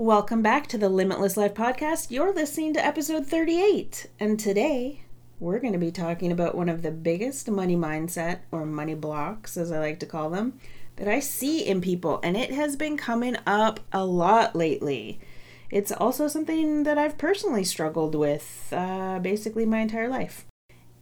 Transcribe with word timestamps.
Welcome 0.00 0.40
back 0.40 0.66
to 0.68 0.78
the 0.78 0.88
Limitless 0.88 1.36
Life 1.36 1.52
Podcast. 1.52 2.10
You're 2.10 2.32
listening 2.32 2.72
to 2.72 2.82
episode 2.82 3.26
38. 3.26 4.06
And 4.18 4.40
today 4.40 5.02
we're 5.38 5.58
going 5.58 5.74
to 5.74 5.78
be 5.78 5.90
talking 5.90 6.32
about 6.32 6.54
one 6.54 6.70
of 6.70 6.80
the 6.80 6.90
biggest 6.90 7.50
money 7.50 7.76
mindset 7.76 8.38
or 8.50 8.64
money 8.64 8.94
blocks, 8.94 9.58
as 9.58 9.70
I 9.70 9.78
like 9.78 10.00
to 10.00 10.06
call 10.06 10.30
them, 10.30 10.58
that 10.96 11.06
I 11.06 11.20
see 11.20 11.66
in 11.66 11.82
people. 11.82 12.18
And 12.22 12.34
it 12.34 12.50
has 12.50 12.76
been 12.76 12.96
coming 12.96 13.36
up 13.46 13.80
a 13.92 14.06
lot 14.06 14.56
lately. 14.56 15.20
It's 15.70 15.92
also 15.92 16.28
something 16.28 16.84
that 16.84 16.96
I've 16.96 17.18
personally 17.18 17.64
struggled 17.64 18.14
with 18.14 18.72
uh, 18.74 19.18
basically 19.18 19.66
my 19.66 19.80
entire 19.80 20.08
life. 20.08 20.46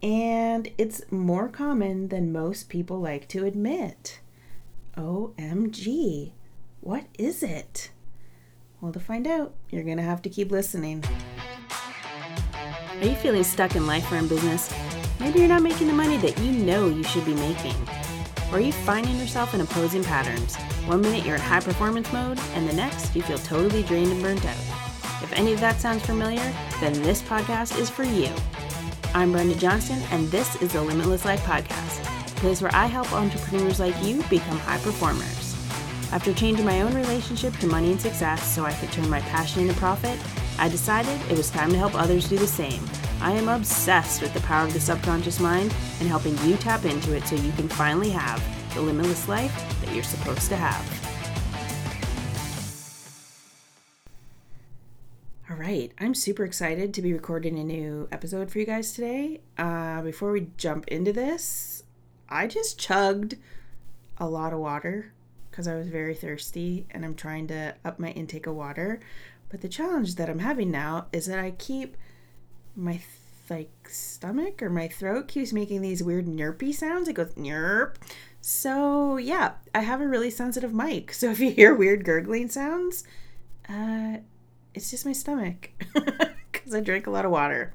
And 0.03 0.71
it's 0.77 1.09
more 1.09 1.47
common 1.47 2.09
than 2.09 2.33
most 2.33 2.67
people 2.67 2.99
like 2.99 3.29
to 3.29 3.45
admit. 3.45 4.19
OMG. 4.97 6.33
What 6.81 7.05
is 7.17 7.41
it? 7.43 7.91
Well, 8.81 8.93
to 8.93 8.99
find 8.99 9.27
out, 9.27 9.53
you're 9.71 9.83
going 9.83 9.97
to 9.97 10.03
have 10.03 10.21
to 10.21 10.29
keep 10.29 10.51
listening. 10.51 11.03
Are 13.01 13.05
you 13.05 13.15
feeling 13.15 13.43
stuck 13.43 13.75
in 13.75 13.85
life 13.85 14.09
or 14.09 14.15
in 14.15 14.29
business? 14.29 14.73
Maybe 15.19 15.39
you're 15.39 15.49
not 15.49 15.61
making 15.61 15.87
the 15.87 15.93
money 15.93 16.15
that 16.17 16.39
you 16.39 16.51
know 16.51 16.87
you 16.87 17.03
should 17.03 17.25
be 17.25 17.33
making. 17.35 17.75
Or 18.51 18.57
are 18.57 18.61
you 18.61 18.71
finding 18.71 19.17
yourself 19.17 19.53
in 19.53 19.59
opposing 19.59 20.03
patterns? 20.03 20.55
One 20.85 21.01
minute 21.01 21.25
you're 21.25 21.35
in 21.35 21.41
high 21.41 21.59
performance 21.59 22.11
mode, 22.13 22.39
and 22.53 22.69
the 22.69 22.73
next 22.73 23.13
you 23.17 23.21
feel 23.21 23.37
totally 23.39 23.83
drained 23.83 24.13
and 24.13 24.21
burnt 24.21 24.45
out. 24.45 24.57
If 25.21 25.33
any 25.33 25.51
of 25.51 25.59
that 25.59 25.81
sounds 25.81 26.05
familiar, 26.05 26.53
then 26.79 26.93
this 27.03 27.21
podcast 27.21 27.77
is 27.77 27.89
for 27.89 28.05
you. 28.05 28.33
I'm 29.13 29.33
Brenda 29.33 29.55
Johnston, 29.55 30.01
and 30.11 30.29
this 30.29 30.55
is 30.61 30.71
the 30.71 30.81
Limitless 30.81 31.25
Life 31.25 31.43
Podcast, 31.43 32.31
a 32.31 32.39
place 32.39 32.61
where 32.61 32.73
I 32.73 32.85
help 32.85 33.11
entrepreneurs 33.11 33.81
like 33.81 34.01
you 34.01 34.23
become 34.29 34.57
high 34.57 34.79
performers. 34.79 35.38
After 36.11 36.33
changing 36.33 36.65
my 36.65 36.81
own 36.81 36.95
relationship 36.95 37.55
to 37.57 37.67
money 37.67 37.91
and 37.91 38.01
success 38.01 38.43
so 38.43 38.65
I 38.65 38.73
could 38.73 38.91
turn 38.91 39.07
my 39.09 39.19
passion 39.21 39.61
into 39.61 39.75
profit, 39.75 40.19
I 40.57 40.67
decided 40.67 41.21
it 41.29 41.37
was 41.37 41.51
time 41.51 41.69
to 41.69 41.77
help 41.77 41.93
others 41.93 42.27
do 42.27 42.35
the 42.35 42.47
same. 42.47 42.83
I 43.21 43.33
am 43.33 43.47
obsessed 43.47 44.23
with 44.23 44.33
the 44.33 44.39
power 44.41 44.65
of 44.65 44.73
the 44.73 44.79
subconscious 44.79 45.39
mind 45.39 45.71
and 45.99 46.09
helping 46.09 46.35
you 46.39 46.55
tap 46.55 46.83
into 46.85 47.15
it 47.15 47.27
so 47.27 47.35
you 47.35 47.51
can 47.51 47.69
finally 47.69 48.09
have 48.09 48.43
the 48.73 48.81
limitless 48.81 49.27
life 49.27 49.53
that 49.81 49.93
you're 49.93 50.03
supposed 50.03 50.49
to 50.49 50.55
have. 50.55 50.83
All 55.47 55.57
right, 55.57 55.91
I'm 55.99 56.15
super 56.15 56.43
excited 56.43 56.91
to 56.95 57.03
be 57.03 57.13
recording 57.13 57.59
a 57.59 57.63
new 57.63 58.07
episode 58.11 58.49
for 58.49 58.57
you 58.57 58.65
guys 58.65 58.93
today. 58.93 59.41
Uh, 59.59 60.01
before 60.01 60.31
we 60.31 60.47
jump 60.57 60.87
into 60.87 61.13
this, 61.13 61.83
I 62.27 62.47
just 62.47 62.79
chugged 62.79 63.35
a 64.17 64.27
lot 64.27 64.53
of 64.53 64.59
water 64.59 65.13
because 65.49 65.67
I 65.67 65.75
was 65.75 65.87
very 65.87 66.15
thirsty 66.15 66.85
and 66.91 67.03
I'm 67.03 67.15
trying 67.15 67.47
to 67.47 67.75
up 67.83 67.99
my 67.99 68.09
intake 68.11 68.47
of 68.47 68.55
water. 68.55 68.99
But 69.49 69.61
the 69.61 69.69
challenge 69.69 70.15
that 70.15 70.29
I'm 70.29 70.39
having 70.39 70.71
now 70.71 71.07
is 71.11 71.25
that 71.25 71.39
I 71.39 71.51
keep 71.51 71.97
my 72.75 72.93
th- 72.93 73.05
like 73.49 73.89
stomach 73.89 74.61
or 74.61 74.69
my 74.69 74.87
throat 74.87 75.27
keeps 75.27 75.51
making 75.51 75.81
these 75.81 76.03
weird 76.03 76.27
nerpy 76.27 76.73
sounds. 76.73 77.07
It 77.07 77.13
goes 77.13 77.33
nerp. 77.33 77.95
So 78.41 79.17
yeah, 79.17 79.53
I 79.73 79.81
have 79.81 80.01
a 80.01 80.07
really 80.07 80.29
sensitive 80.29 80.73
mic. 80.73 81.13
So 81.13 81.31
if 81.31 81.39
you 81.39 81.51
hear 81.51 81.73
weird 81.73 82.05
gurgling 82.05 82.49
sounds, 82.49 83.03
uh, 83.67 84.17
it's 84.73 84.91
just 84.91 85.05
my 85.05 85.13
stomach 85.13 85.71
because 86.51 86.73
I 86.73 86.79
drink 86.79 87.07
a 87.07 87.11
lot 87.11 87.25
of 87.25 87.31
water. 87.31 87.73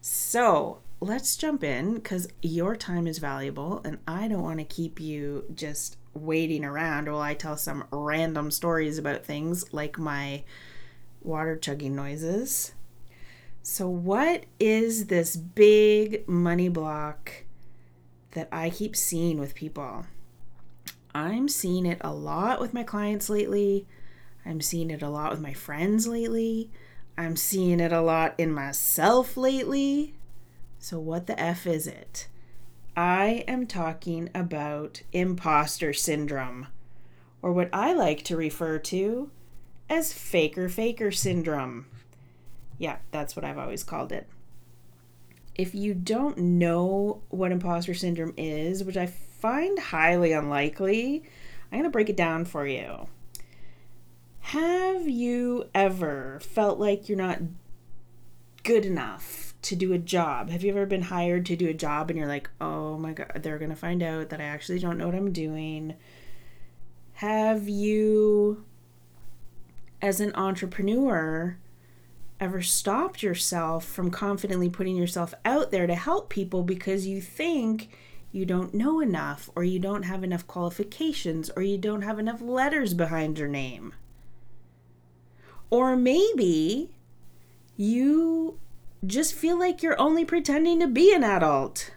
So 0.00 0.80
let's 1.00 1.36
jump 1.36 1.62
in 1.62 1.94
because 1.94 2.28
your 2.42 2.74
time 2.76 3.06
is 3.06 3.18
valuable 3.18 3.80
and 3.84 3.98
I 4.06 4.28
don't 4.28 4.42
want 4.42 4.58
to 4.58 4.64
keep 4.64 5.00
you 5.00 5.44
just 5.54 5.96
waiting 6.16 6.64
around 6.64 7.06
while 7.06 7.20
I 7.20 7.34
tell 7.34 7.56
some 7.56 7.84
random 7.90 8.50
stories 8.50 8.98
about 8.98 9.24
things 9.24 9.72
like 9.72 9.98
my 9.98 10.44
water 11.22 11.56
chugging 11.56 11.94
noises. 11.94 12.72
So, 13.62 13.88
what 13.88 14.44
is 14.60 15.06
this 15.06 15.36
big 15.36 16.28
money 16.28 16.68
block 16.68 17.44
that 18.32 18.48
I 18.52 18.70
keep 18.70 18.94
seeing 18.94 19.38
with 19.40 19.54
people? 19.54 20.06
I'm 21.14 21.48
seeing 21.48 21.86
it 21.86 21.98
a 22.02 22.12
lot 22.12 22.60
with 22.60 22.74
my 22.74 22.82
clients 22.82 23.28
lately. 23.28 23.86
I'm 24.44 24.60
seeing 24.60 24.90
it 24.90 25.02
a 25.02 25.08
lot 25.08 25.32
with 25.32 25.40
my 25.40 25.52
friends 25.52 26.06
lately. 26.06 26.70
I'm 27.18 27.36
seeing 27.36 27.80
it 27.80 27.92
a 27.92 28.02
lot 28.02 28.34
in 28.38 28.52
myself 28.52 29.36
lately. 29.36 30.14
So, 30.78 31.00
what 31.00 31.26
the 31.26 31.38
F 31.40 31.66
is 31.66 31.86
it? 31.86 32.28
I 32.96 33.44
am 33.46 33.66
talking 33.66 34.30
about 34.34 35.02
imposter 35.12 35.92
syndrome, 35.92 36.68
or 37.42 37.52
what 37.52 37.68
I 37.72 37.92
like 37.92 38.22
to 38.24 38.36
refer 38.36 38.78
to 38.78 39.30
as 39.90 40.14
faker 40.14 40.70
faker 40.70 41.12
syndrome. 41.12 41.86
Yeah, 42.78 42.96
that's 43.10 43.36
what 43.36 43.44
I've 43.44 43.58
always 43.58 43.84
called 43.84 44.12
it. 44.12 44.28
If 45.54 45.74
you 45.74 45.92
don't 45.92 46.38
know 46.38 47.22
what 47.28 47.52
imposter 47.52 47.92
syndrome 47.92 48.32
is, 48.38 48.82
which 48.82 48.96
I 48.96 49.06
find 49.06 49.78
highly 49.78 50.32
unlikely, 50.32 51.22
I'm 51.70 51.78
going 51.78 51.84
to 51.84 51.90
break 51.90 52.08
it 52.08 52.16
down 52.16 52.46
for 52.46 52.66
you. 52.66 53.08
Have 54.40 55.08
you 55.08 55.64
ever 55.74 56.40
felt 56.40 56.78
like 56.78 57.08
you're 57.08 57.18
not 57.18 57.40
good 58.62 58.86
enough 58.86 59.45
to 59.66 59.76
do 59.76 59.92
a 59.92 59.98
job. 59.98 60.50
Have 60.50 60.62
you 60.62 60.70
ever 60.70 60.86
been 60.86 61.02
hired 61.02 61.44
to 61.46 61.56
do 61.56 61.68
a 61.68 61.74
job 61.74 62.08
and 62.08 62.18
you're 62.18 62.28
like, 62.28 62.48
oh 62.60 62.96
my 62.98 63.12
God, 63.12 63.40
they're 63.42 63.58
going 63.58 63.70
to 63.70 63.76
find 63.76 64.02
out 64.02 64.28
that 64.30 64.40
I 64.40 64.44
actually 64.44 64.78
don't 64.78 64.96
know 64.96 65.06
what 65.06 65.14
I'm 65.14 65.32
doing? 65.32 65.94
Have 67.14 67.68
you, 67.68 68.64
as 70.00 70.20
an 70.20 70.32
entrepreneur, 70.34 71.58
ever 72.38 72.62
stopped 72.62 73.22
yourself 73.22 73.84
from 73.84 74.10
confidently 74.10 74.68
putting 74.68 74.94
yourself 74.94 75.34
out 75.44 75.72
there 75.72 75.86
to 75.86 75.94
help 75.94 76.28
people 76.28 76.62
because 76.62 77.06
you 77.06 77.20
think 77.20 77.88
you 78.30 78.44
don't 78.44 78.74
know 78.74 79.00
enough, 79.00 79.48
or 79.56 79.64
you 79.64 79.78
don't 79.78 80.02
have 80.02 80.22
enough 80.22 80.46
qualifications, 80.46 81.50
or 81.56 81.62
you 81.62 81.78
don't 81.78 82.02
have 82.02 82.18
enough 82.18 82.42
letters 82.42 82.92
behind 82.92 83.38
your 83.38 83.48
name? 83.48 83.94
Or 85.70 85.96
maybe 85.96 86.90
you 87.76 88.58
just 89.04 89.34
feel 89.34 89.58
like 89.58 89.82
you're 89.82 90.00
only 90.00 90.24
pretending 90.24 90.80
to 90.80 90.86
be 90.86 91.12
an 91.12 91.24
adult. 91.24 91.92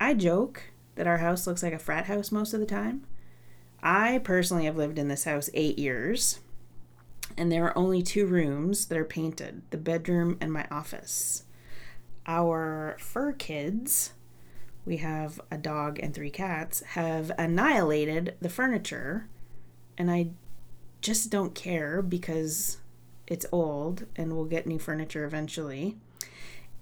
I 0.00 0.14
joke 0.14 0.72
that 0.96 1.06
our 1.06 1.18
house 1.18 1.46
looks 1.46 1.62
like 1.62 1.72
a 1.72 1.78
frat 1.78 2.06
house 2.06 2.32
most 2.32 2.52
of 2.54 2.60
the 2.60 2.66
time. 2.66 3.06
I 3.82 4.18
personally 4.18 4.64
have 4.66 4.76
lived 4.76 4.98
in 4.98 5.08
this 5.08 5.24
house 5.24 5.50
eight 5.54 5.78
years, 5.78 6.40
and 7.36 7.50
there 7.50 7.64
are 7.64 7.78
only 7.78 8.02
two 8.02 8.26
rooms 8.26 8.86
that 8.86 8.98
are 8.98 9.04
painted 9.04 9.62
the 9.70 9.76
bedroom 9.76 10.38
and 10.40 10.52
my 10.52 10.66
office. 10.70 11.44
Our 12.26 12.96
fur 12.98 13.32
kids, 13.32 14.12
we 14.84 14.98
have 14.98 15.40
a 15.50 15.58
dog 15.58 15.98
and 15.98 16.14
three 16.14 16.30
cats, 16.30 16.80
have 16.80 17.32
annihilated 17.38 18.36
the 18.40 18.48
furniture, 18.48 19.28
and 19.98 20.10
I 20.10 20.30
just 21.00 21.30
don't 21.30 21.54
care 21.54 22.02
because 22.02 22.78
it's 23.32 23.46
old 23.50 24.04
and 24.14 24.34
we'll 24.36 24.44
get 24.44 24.66
new 24.66 24.78
furniture 24.78 25.24
eventually. 25.24 25.96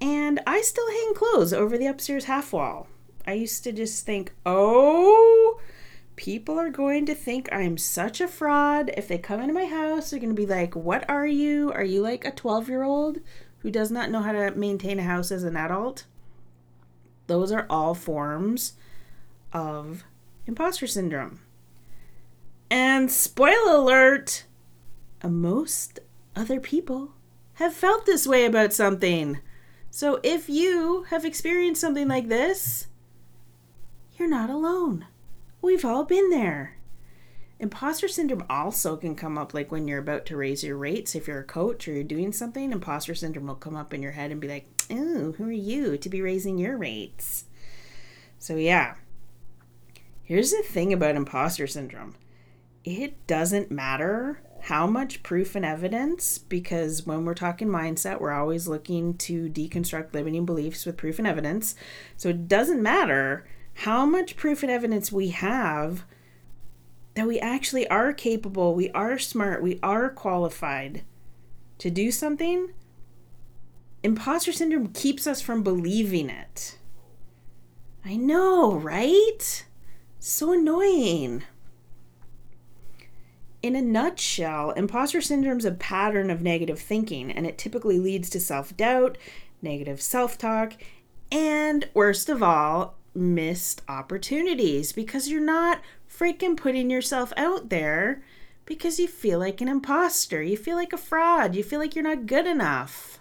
And 0.00 0.40
I 0.48 0.62
still 0.62 0.90
hang 0.90 1.14
clothes 1.14 1.52
over 1.52 1.78
the 1.78 1.86
upstairs 1.86 2.24
half 2.24 2.52
wall. 2.52 2.88
I 3.24 3.34
used 3.34 3.62
to 3.64 3.72
just 3.72 4.04
think, 4.04 4.32
oh, 4.44 5.60
people 6.16 6.58
are 6.58 6.70
going 6.70 7.06
to 7.06 7.14
think 7.14 7.48
I'm 7.52 7.78
such 7.78 8.20
a 8.20 8.26
fraud. 8.26 8.90
If 8.96 9.06
they 9.06 9.16
come 9.16 9.40
into 9.40 9.54
my 9.54 9.66
house, 9.66 10.10
they're 10.10 10.18
going 10.18 10.34
to 10.34 10.42
be 10.42 10.44
like, 10.46 10.74
what 10.74 11.08
are 11.08 11.26
you? 11.26 11.70
Are 11.72 11.84
you 11.84 12.02
like 12.02 12.24
a 12.24 12.32
12 12.32 12.68
year 12.68 12.82
old 12.82 13.18
who 13.58 13.70
does 13.70 13.92
not 13.92 14.10
know 14.10 14.20
how 14.20 14.32
to 14.32 14.50
maintain 14.50 14.98
a 14.98 15.04
house 15.04 15.30
as 15.30 15.44
an 15.44 15.56
adult? 15.56 16.06
Those 17.28 17.52
are 17.52 17.66
all 17.70 17.94
forms 17.94 18.72
of 19.52 20.02
imposter 20.46 20.88
syndrome. 20.88 21.42
And 22.68 23.08
spoiler 23.08 23.76
alert, 23.76 24.46
a 25.22 25.28
most 25.28 26.00
other 26.40 26.58
people 26.58 27.12
have 27.54 27.74
felt 27.74 28.06
this 28.06 28.26
way 28.26 28.46
about 28.46 28.72
something. 28.72 29.38
So 29.90 30.20
if 30.22 30.48
you 30.48 31.04
have 31.10 31.26
experienced 31.26 31.82
something 31.82 32.08
like 32.08 32.28
this, 32.28 32.86
you're 34.16 34.28
not 34.28 34.48
alone. 34.48 35.06
We've 35.60 35.84
all 35.84 36.04
been 36.04 36.30
there. 36.30 36.78
Imposter 37.58 38.08
syndrome 38.08 38.46
also 38.48 38.96
can 38.96 39.14
come 39.14 39.36
up 39.36 39.52
like 39.52 39.70
when 39.70 39.86
you're 39.86 39.98
about 39.98 40.24
to 40.26 40.36
raise 40.36 40.64
your 40.64 40.78
rates. 40.78 41.14
If 41.14 41.28
you're 41.28 41.40
a 41.40 41.44
coach 41.44 41.86
or 41.86 41.92
you're 41.92 42.04
doing 42.04 42.32
something, 42.32 42.72
imposter 42.72 43.14
syndrome 43.14 43.48
will 43.48 43.54
come 43.54 43.76
up 43.76 43.92
in 43.92 44.02
your 44.02 44.12
head 44.12 44.30
and 44.30 44.40
be 44.40 44.48
like, 44.48 44.66
oh, 44.90 45.32
who 45.32 45.44
are 45.44 45.52
you 45.52 45.98
to 45.98 46.08
be 46.08 46.22
raising 46.22 46.56
your 46.56 46.78
rates? 46.78 47.44
So, 48.38 48.56
yeah. 48.56 48.94
Here's 50.22 50.52
the 50.52 50.62
thing 50.62 50.94
about 50.94 51.16
imposter 51.16 51.66
syndrome 51.66 52.14
it 52.82 53.26
doesn't 53.26 53.70
matter 53.70 54.40
how 54.64 54.86
much 54.86 55.22
proof 55.22 55.54
and 55.54 55.64
evidence 55.64 56.38
because 56.38 57.06
when 57.06 57.24
we're 57.24 57.34
talking 57.34 57.68
mindset 57.68 58.20
we're 58.20 58.32
always 58.32 58.68
looking 58.68 59.14
to 59.14 59.48
deconstruct 59.48 60.12
limiting 60.12 60.44
beliefs 60.44 60.84
with 60.84 60.96
proof 60.96 61.18
and 61.18 61.26
evidence 61.26 61.74
so 62.16 62.28
it 62.28 62.48
doesn't 62.48 62.82
matter 62.82 63.46
how 63.74 64.04
much 64.04 64.36
proof 64.36 64.62
and 64.62 64.70
evidence 64.70 65.10
we 65.10 65.28
have 65.28 66.04
that 67.14 67.26
we 67.26 67.38
actually 67.40 67.88
are 67.88 68.12
capable, 68.12 68.74
we 68.74 68.90
are 68.90 69.18
smart, 69.18 69.62
we 69.62 69.78
are 69.82 70.08
qualified 70.10 71.02
to 71.78 71.90
do 71.90 72.10
something, 72.10 72.72
imposter 74.02 74.52
syndrome 74.52 74.88
keeps 74.88 75.26
us 75.26 75.40
from 75.40 75.62
believing 75.62 76.30
it. 76.30 76.78
I 78.04 78.16
know, 78.16 78.72
right? 78.74 79.64
So 80.18 80.52
annoying. 80.52 81.42
In 83.62 83.76
a 83.76 83.82
nutshell, 83.82 84.70
imposter 84.70 85.20
syndrome 85.20 85.58
is 85.58 85.66
a 85.66 85.72
pattern 85.72 86.30
of 86.30 86.40
negative 86.40 86.80
thinking, 86.80 87.30
and 87.30 87.46
it 87.46 87.58
typically 87.58 87.98
leads 87.98 88.30
to 88.30 88.40
self 88.40 88.74
doubt, 88.74 89.18
negative 89.60 90.00
self 90.00 90.38
talk, 90.38 90.72
and 91.30 91.86
worst 91.92 92.30
of 92.30 92.42
all, 92.42 92.96
missed 93.14 93.82
opportunities 93.86 94.92
because 94.92 95.28
you're 95.28 95.42
not 95.42 95.82
freaking 96.08 96.56
putting 96.56 96.88
yourself 96.90 97.34
out 97.36 97.68
there 97.68 98.22
because 98.64 98.98
you 98.98 99.06
feel 99.06 99.38
like 99.38 99.60
an 99.60 99.68
imposter. 99.68 100.42
You 100.42 100.56
feel 100.56 100.76
like 100.76 100.94
a 100.94 100.98
fraud. 100.98 101.54
You 101.54 101.62
feel 101.62 101.80
like 101.80 101.94
you're 101.94 102.02
not 102.02 102.26
good 102.26 102.46
enough. 102.46 103.18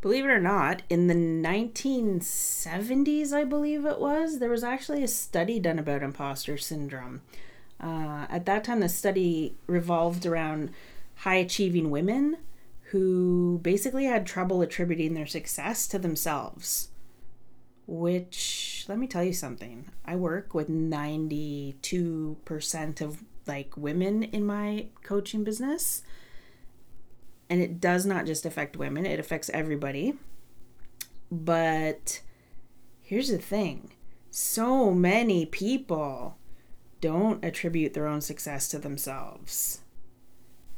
Believe 0.00 0.24
it 0.24 0.30
or 0.30 0.40
not, 0.40 0.82
in 0.88 1.08
the 1.08 1.14
1970s, 1.14 3.32
I 3.32 3.42
believe 3.44 3.84
it 3.84 3.98
was, 3.98 4.38
there 4.38 4.48
was 4.48 4.62
actually 4.62 5.02
a 5.02 5.08
study 5.08 5.58
done 5.58 5.76
about 5.78 6.04
imposter 6.04 6.56
syndrome. 6.56 7.22
Uh, 7.80 8.26
at 8.28 8.44
that 8.46 8.64
time, 8.64 8.80
the 8.80 8.88
study 8.88 9.56
revolved 9.66 10.26
around 10.26 10.70
high 11.16 11.36
achieving 11.36 11.90
women 11.90 12.38
who 12.90 13.60
basically 13.62 14.06
had 14.06 14.26
trouble 14.26 14.62
attributing 14.62 15.14
their 15.14 15.26
success 15.26 15.86
to 15.88 15.98
themselves. 15.98 16.88
Which, 17.86 18.84
let 18.88 18.98
me 18.98 19.06
tell 19.06 19.24
you 19.24 19.32
something. 19.32 19.88
I 20.04 20.16
work 20.16 20.52
with 20.54 20.68
92% 20.68 23.00
of 23.00 23.24
like 23.46 23.76
women 23.76 24.22
in 24.22 24.46
my 24.46 24.86
coaching 25.02 25.44
business. 25.44 26.02
And 27.50 27.62
it 27.62 27.80
does 27.80 28.04
not 28.04 28.26
just 28.26 28.44
affect 28.44 28.76
women, 28.76 29.06
it 29.06 29.18
affects 29.18 29.48
everybody. 29.50 30.12
But 31.30 32.20
here's 33.00 33.30
the 33.30 33.38
thing 33.38 33.92
so 34.30 34.92
many 34.92 35.46
people 35.46 36.36
don't 37.00 37.44
attribute 37.44 37.94
their 37.94 38.06
own 38.06 38.20
success 38.20 38.68
to 38.68 38.78
themselves. 38.78 39.80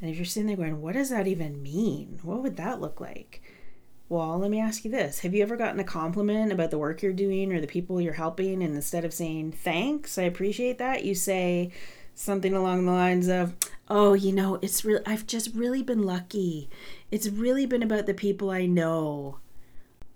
And 0.01 0.09
if 0.09 0.17
you're 0.17 0.25
sitting 0.25 0.47
there 0.47 0.57
going, 0.57 0.81
what 0.81 0.93
does 0.93 1.09
that 1.09 1.27
even 1.27 1.61
mean? 1.61 2.19
What 2.23 2.41
would 2.41 2.57
that 2.57 2.81
look 2.81 2.99
like? 2.99 3.41
Well, 4.09 4.39
let 4.39 4.51
me 4.51 4.59
ask 4.59 4.83
you 4.83 4.91
this 4.91 5.19
Have 5.19 5.33
you 5.33 5.41
ever 5.41 5.55
gotten 5.55 5.79
a 5.79 5.85
compliment 5.85 6.51
about 6.51 6.69
the 6.69 6.77
work 6.77 7.01
you're 7.01 7.13
doing 7.13 7.53
or 7.53 7.61
the 7.61 7.67
people 7.67 8.01
you're 8.01 8.13
helping? 8.13 8.61
And 8.61 8.75
instead 8.75 9.05
of 9.05 9.13
saying, 9.13 9.53
thanks, 9.53 10.17
I 10.17 10.23
appreciate 10.23 10.79
that, 10.79 11.05
you 11.05 11.15
say 11.15 11.71
something 12.13 12.53
along 12.53 12.85
the 12.85 12.91
lines 12.91 13.27
of, 13.27 13.55
oh, 13.87 14.13
you 14.13 14.33
know, 14.33 14.59
it's 14.61 14.83
really, 14.83 15.01
I've 15.05 15.25
just 15.27 15.55
really 15.55 15.81
been 15.81 16.03
lucky. 16.03 16.69
It's 17.09 17.29
really 17.29 17.65
been 17.65 17.83
about 17.83 18.05
the 18.05 18.13
people 18.13 18.49
I 18.49 18.65
know. 18.65 19.39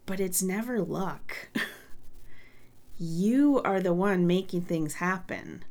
But 0.05 0.19
it's 0.19 0.43
never 0.43 0.81
luck. 0.81 1.49
you 2.97 3.61
are 3.63 3.79
the 3.79 3.93
one 3.93 4.27
making 4.27 4.63
things 4.63 4.95
happen. 4.95 5.63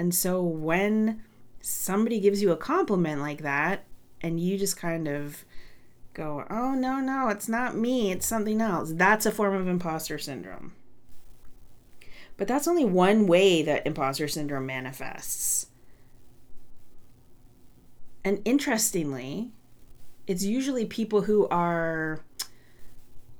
And 0.00 0.14
so 0.14 0.42
when 0.42 1.22
somebody 1.60 2.20
gives 2.20 2.40
you 2.40 2.52
a 2.52 2.56
compliment 2.56 3.20
like 3.20 3.42
that, 3.42 3.84
and 4.22 4.40
you 4.40 4.56
just 4.56 4.78
kind 4.78 5.06
of 5.06 5.44
go, 6.14 6.46
oh, 6.48 6.72
no, 6.72 7.00
no, 7.00 7.28
it's 7.28 7.50
not 7.50 7.76
me, 7.76 8.10
it's 8.10 8.26
something 8.26 8.62
else, 8.62 8.92
that's 8.94 9.26
a 9.26 9.30
form 9.30 9.54
of 9.54 9.68
imposter 9.68 10.16
syndrome. 10.16 10.72
But 12.38 12.48
that's 12.48 12.66
only 12.66 12.86
one 12.86 13.26
way 13.26 13.60
that 13.62 13.86
imposter 13.86 14.26
syndrome 14.26 14.64
manifests. 14.64 15.66
And 18.24 18.40
interestingly, 18.46 19.50
it's 20.26 20.46
usually 20.46 20.86
people 20.86 21.20
who 21.20 21.46
are 21.48 22.24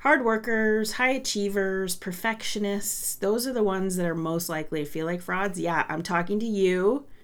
hard 0.00 0.24
workers, 0.24 0.92
high 0.92 1.10
achievers, 1.10 1.96
perfectionists, 1.96 3.14
those 3.14 3.46
are 3.46 3.52
the 3.52 3.62
ones 3.62 3.96
that 3.96 4.06
are 4.06 4.14
most 4.14 4.48
likely 4.48 4.84
to 4.84 4.90
feel 4.90 5.06
like 5.06 5.20
frauds. 5.22 5.58
Yeah, 5.60 5.84
I'm 5.88 6.02
talking 6.02 6.38
to 6.40 6.46
you. 6.46 7.06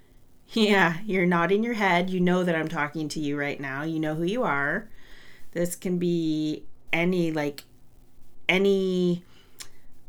Yeah, 0.53 0.99
you're 1.05 1.27
nodding 1.27 1.65
your 1.65 1.75
head. 1.75 2.09
You 2.09 2.21
know 2.21 2.45
that 2.45 2.55
I'm 2.55 2.69
talking 2.69 3.09
to 3.09 3.21
you 3.21 3.37
right 3.37 3.59
now. 3.59 3.83
You 3.83 3.99
know 3.99 4.15
who 4.15 4.23
you 4.23 4.45
are. 4.45 4.89
This 5.51 5.75
can 5.75 5.99
be 5.99 6.63
any, 6.93 7.33
like, 7.33 7.65
any 8.49 9.25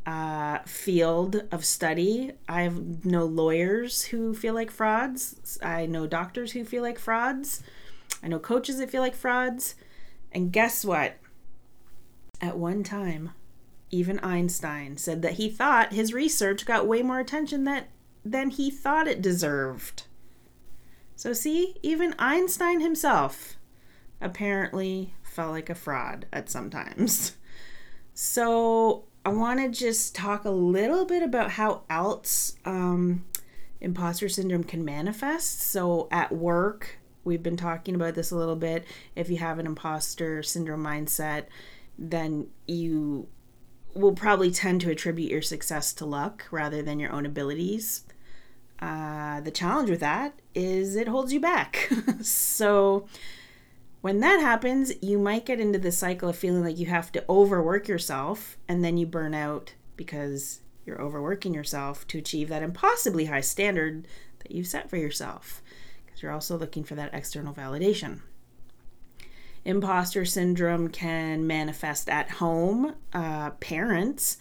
uh, 0.06 0.60
field 0.60 1.42
of 1.50 1.64
study. 1.64 2.32
I 2.48 2.70
know 3.02 3.24
lawyers 3.24 4.04
who 4.04 4.32
feel 4.32 4.54
like 4.54 4.70
frauds. 4.70 5.58
I 5.60 5.86
know 5.86 6.06
doctors 6.06 6.52
who 6.52 6.64
feel 6.64 6.84
like 6.84 7.00
frauds. 7.00 7.64
I 8.22 8.28
know 8.28 8.38
coaches 8.38 8.78
that 8.78 8.90
feel 8.90 9.02
like 9.02 9.16
frauds. 9.16 9.74
And 10.30 10.52
guess 10.52 10.84
what? 10.84 11.16
At 12.40 12.58
one 12.58 12.84
time, 12.84 13.32
even 13.90 14.18
Einstein 14.20 14.96
said 14.96 15.22
that 15.22 15.34
he 15.34 15.48
thought 15.48 15.92
his 15.92 16.12
research 16.12 16.66
got 16.66 16.86
way 16.86 17.02
more 17.02 17.18
attention 17.18 17.64
that, 17.64 17.88
than 18.24 18.50
he 18.50 18.70
thought 18.70 19.08
it 19.08 19.22
deserved. 19.22 20.04
So, 21.16 21.32
see, 21.32 21.74
even 21.82 22.14
Einstein 22.18 22.80
himself 22.80 23.56
apparently 24.20 25.14
felt 25.22 25.50
like 25.50 25.70
a 25.70 25.74
fraud 25.74 26.26
at 26.32 26.50
some 26.50 26.70
times. 26.70 27.32
So, 28.14 29.04
I 29.24 29.30
want 29.30 29.60
to 29.60 29.68
just 29.68 30.14
talk 30.14 30.44
a 30.44 30.50
little 30.50 31.04
bit 31.04 31.22
about 31.22 31.52
how 31.52 31.82
else 31.88 32.56
um, 32.64 33.24
imposter 33.80 34.28
syndrome 34.28 34.64
can 34.64 34.84
manifest. 34.84 35.60
So, 35.60 36.08
at 36.10 36.32
work, 36.32 36.98
we've 37.24 37.42
been 37.42 37.56
talking 37.56 37.94
about 37.94 38.14
this 38.14 38.30
a 38.30 38.36
little 38.36 38.56
bit. 38.56 38.84
If 39.14 39.30
you 39.30 39.38
have 39.38 39.58
an 39.58 39.66
imposter 39.66 40.42
syndrome 40.42 40.82
mindset, 40.82 41.46
then 41.98 42.48
you 42.66 43.28
will 43.94 44.12
probably 44.12 44.50
tend 44.50 44.80
to 44.82 44.90
attribute 44.90 45.30
your 45.30 45.42
success 45.42 45.92
to 45.94 46.04
luck 46.06 46.46
rather 46.50 46.82
than 46.82 47.00
your 47.00 47.12
own 47.12 47.26
abilities. 47.26 48.04
Uh, 48.80 49.40
the 49.40 49.50
challenge 49.50 49.90
with 49.90 50.00
that 50.00 50.40
is 50.54 50.94
it 50.94 51.08
holds 51.08 51.32
you 51.32 51.40
back. 51.40 51.90
so, 52.22 53.06
when 54.00 54.20
that 54.20 54.40
happens, 54.40 54.92
you 55.02 55.18
might 55.18 55.44
get 55.44 55.58
into 55.58 55.78
the 55.80 55.90
cycle 55.90 56.28
of 56.28 56.36
feeling 56.36 56.62
like 56.62 56.78
you 56.78 56.86
have 56.86 57.10
to 57.12 57.24
overwork 57.28 57.88
yourself 57.88 58.56
and 58.68 58.84
then 58.84 58.96
you 58.96 59.06
burn 59.06 59.34
out 59.34 59.74
because 59.96 60.60
you're 60.86 61.02
overworking 61.02 61.52
yourself 61.52 62.06
to 62.06 62.18
achieve 62.18 62.48
that 62.48 62.62
impossibly 62.62 63.24
high 63.24 63.40
standard 63.40 64.06
that 64.38 64.52
you've 64.52 64.68
set 64.68 64.88
for 64.88 64.96
yourself 64.96 65.60
because 66.06 66.22
you're 66.22 66.32
also 66.32 66.56
looking 66.56 66.84
for 66.84 66.94
that 66.94 67.12
external 67.12 67.52
validation. 67.52 68.20
Imposter 69.68 70.24
syndrome 70.24 70.88
can 70.88 71.46
manifest 71.46 72.08
at 72.08 72.30
home. 72.30 72.94
Uh, 73.12 73.50
parents, 73.50 74.38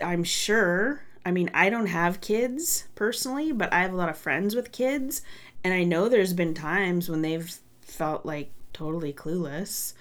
I'm 0.00 0.24
sure, 0.24 1.02
I 1.26 1.30
mean, 1.30 1.50
I 1.52 1.68
don't 1.68 1.88
have 1.88 2.22
kids 2.22 2.88
personally, 2.94 3.52
but 3.52 3.70
I 3.70 3.82
have 3.82 3.92
a 3.92 3.96
lot 3.96 4.08
of 4.08 4.16
friends 4.16 4.56
with 4.56 4.72
kids, 4.72 5.20
and 5.62 5.74
I 5.74 5.84
know 5.84 6.08
there's 6.08 6.32
been 6.32 6.54
times 6.54 7.10
when 7.10 7.20
they've 7.20 7.54
felt 7.82 8.24
like 8.24 8.50
totally 8.72 9.12
clueless. 9.12 9.92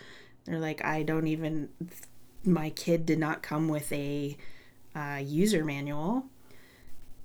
They're 0.46 0.58
like, 0.58 0.86
I 0.86 1.03
don't 1.03 1.27
even, 1.27 1.68
my 2.46 2.70
kid 2.70 3.06
did 3.06 3.20
not 3.20 3.44
come 3.44 3.68
with 3.68 3.92
a 3.92 4.38
uh, 4.96 5.20
user 5.22 5.65
manual. 5.65 6.27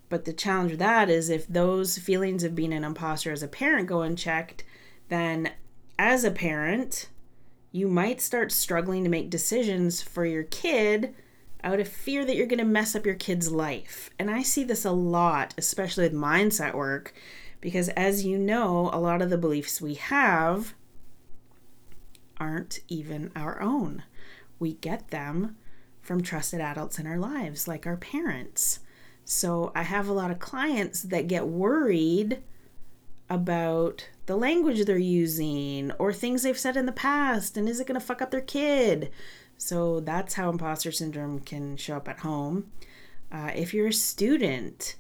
But 0.09 0.25
the 0.25 0.33
challenge 0.33 0.73
with 0.73 0.81
that 0.81 1.09
is 1.09 1.31
if 1.31 1.47
those 1.47 1.97
feelings 1.97 2.43
of 2.43 2.57
being 2.57 2.73
an 2.73 2.83
imposter 2.83 3.31
as 3.31 3.45
a 3.45 3.47
parent 3.47 3.87
go 3.87 4.02
unchecked, 4.02 4.64
then 5.11 5.52
as 5.99 6.25
a 6.25 6.31
parent, 6.31 7.09
you 7.73 7.88
might 7.88 8.21
start 8.21 8.52
struggling 8.52 9.05
to 9.05 9.11
make 9.11 9.31
decisions 9.31 10.00
for 10.00 10.25
your 10.25 10.45
kid 10.45 11.14
out 11.64 11.81
of 11.81 11.88
fear 11.88 12.25
that 12.25 12.37
you're 12.37 12.47
going 12.47 12.59
to 12.59 12.64
mess 12.64 12.95
up 12.95 13.05
your 13.05 13.14
kid's 13.14 13.50
life. 13.50 14.11
And 14.19 14.31
I 14.31 14.43
see 14.43 14.64
this 14.64 14.85
a 14.85 14.93
lot, 14.93 15.55
especially 15.59 16.05
with 16.05 16.14
mindset 16.14 16.75
work, 16.75 17.12
because 17.61 17.88
as 17.90 18.25
you 18.25 18.38
know, 18.38 18.90
a 18.93 19.00
lot 19.00 19.21
of 19.21 19.31
the 19.31 19.38
beliefs 19.38 19.81
we 19.81 19.95
have 19.95 20.75
aren't 22.38 22.78
even 22.88 23.33
our 23.35 23.61
own. 23.61 24.05
We 24.61 24.75
get 24.75 25.09
them 25.09 25.57
from 26.00 26.23
trusted 26.23 26.61
adults 26.61 26.99
in 26.99 27.07
our 27.07 27.19
lives, 27.19 27.67
like 27.67 27.87
our 27.87 27.97
parents. 27.97 28.78
So 29.25 29.73
I 29.75 29.83
have 29.83 30.09
a 30.09 30.12
lot 30.12 30.31
of 30.31 30.38
clients 30.38 31.02
that 31.02 31.26
get 31.26 31.49
worried 31.49 32.43
about 33.31 34.09
the 34.27 34.37
language 34.37 34.85
they're 34.85 34.99
using 34.99 35.93
or 35.93 36.13
things 36.13 36.43
they've 36.43 36.59
said 36.59 36.77
in 36.77 36.87
the 36.87 36.93
past 36.93 37.57
and 37.57 37.69
is 37.69 37.81
it 37.81 37.87
going 37.87 37.99
to 37.99 38.07
fuck 38.07 38.23
up 38.23 38.31
their 38.31 38.41
kid? 38.41 39.11
So 39.57 40.01
that's 40.01 40.35
how 40.35 40.51
imposter 40.51 40.93
syndrome 40.93 41.41
can 41.41 41.77
show 41.77 41.97
up 41.97 42.09
at 42.09 42.21
home. 42.21 42.71
Uh, 43.31 43.51
if 43.55 43.75
you're 43.75 43.89
a 43.89 43.93
student 43.93 44.97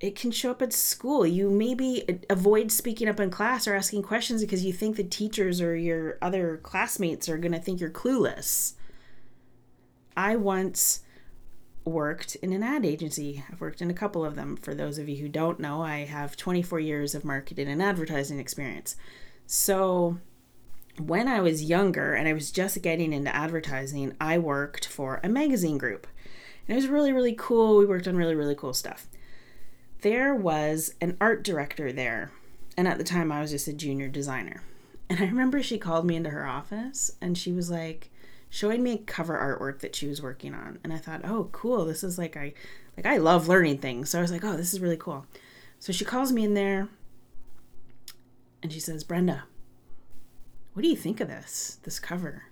it 0.00 0.14
can 0.14 0.30
show 0.30 0.50
up 0.50 0.62
at 0.62 0.72
school. 0.72 1.26
You 1.26 1.50
maybe 1.50 2.04
avoid 2.30 2.70
speaking 2.70 3.08
up 3.08 3.18
in 3.18 3.30
class 3.30 3.66
or 3.66 3.74
asking 3.74 4.02
questions 4.02 4.42
because 4.42 4.64
you 4.64 4.72
think 4.72 4.96
the 4.96 5.04
teachers 5.04 5.60
or 5.60 5.76
your 5.76 6.18
other 6.22 6.58
classmates 6.58 7.28
are 7.28 7.38
going 7.38 7.52
to 7.52 7.58
think 7.58 7.80
you're 7.80 7.90
clueless. 7.90 8.74
I 10.16 10.36
once 10.36 11.00
worked 11.88 12.36
in 12.36 12.52
an 12.52 12.62
ad 12.62 12.84
agency. 12.84 13.44
I've 13.50 13.60
worked 13.60 13.82
in 13.82 13.90
a 13.90 13.94
couple 13.94 14.24
of 14.24 14.36
them. 14.36 14.56
For 14.56 14.74
those 14.74 14.98
of 14.98 15.08
you 15.08 15.16
who 15.16 15.28
don't 15.28 15.60
know, 15.60 15.82
I 15.82 16.04
have 16.04 16.36
24 16.36 16.80
years 16.80 17.14
of 17.14 17.24
marketing 17.24 17.68
and 17.68 17.82
advertising 17.82 18.38
experience. 18.38 18.96
So, 19.46 20.18
when 20.98 21.28
I 21.28 21.40
was 21.40 21.64
younger 21.64 22.14
and 22.14 22.28
I 22.28 22.32
was 22.32 22.50
just 22.50 22.82
getting 22.82 23.12
into 23.12 23.34
advertising, 23.34 24.16
I 24.20 24.38
worked 24.38 24.86
for 24.86 25.20
a 25.22 25.28
magazine 25.28 25.78
group. 25.78 26.06
And 26.66 26.76
it 26.76 26.80
was 26.80 26.88
really, 26.88 27.12
really 27.12 27.34
cool. 27.36 27.78
We 27.78 27.86
worked 27.86 28.08
on 28.08 28.16
really, 28.16 28.34
really 28.34 28.54
cool 28.54 28.74
stuff. 28.74 29.06
There 30.02 30.34
was 30.34 30.94
an 31.00 31.16
art 31.20 31.42
director 31.42 31.92
there. 31.92 32.30
And 32.76 32.86
at 32.86 32.98
the 32.98 33.04
time, 33.04 33.32
I 33.32 33.40
was 33.40 33.50
just 33.50 33.68
a 33.68 33.72
junior 33.72 34.08
designer. 34.08 34.62
And 35.10 35.20
I 35.20 35.24
remember 35.24 35.62
she 35.62 35.78
called 35.78 36.04
me 36.04 36.16
into 36.16 36.30
her 36.30 36.46
office 36.46 37.10
and 37.20 37.36
she 37.36 37.52
was 37.52 37.70
like, 37.70 38.10
showing 38.50 38.82
me 38.82 38.98
cover 38.98 39.34
artwork 39.34 39.80
that 39.80 39.94
she 39.94 40.06
was 40.06 40.22
working 40.22 40.54
on. 40.54 40.78
And 40.82 40.92
I 40.92 40.98
thought, 40.98 41.24
oh, 41.24 41.48
cool. 41.52 41.84
This 41.84 42.02
is 42.02 42.18
like, 42.18 42.36
I, 42.36 42.54
like, 42.96 43.06
I 43.06 43.18
love 43.18 43.48
learning 43.48 43.78
things. 43.78 44.10
So 44.10 44.18
I 44.18 44.22
was 44.22 44.32
like, 44.32 44.44
oh, 44.44 44.56
this 44.56 44.72
is 44.72 44.80
really 44.80 44.96
cool. 44.96 45.26
So 45.78 45.92
she 45.92 46.04
calls 46.04 46.32
me 46.32 46.44
in 46.44 46.54
there 46.54 46.88
and 48.62 48.72
she 48.72 48.80
says, 48.80 49.04
Brenda, 49.04 49.44
what 50.72 50.82
do 50.82 50.88
you 50.88 50.96
think 50.96 51.20
of 51.20 51.28
this, 51.28 51.78
this 51.82 51.98
cover? 51.98 52.44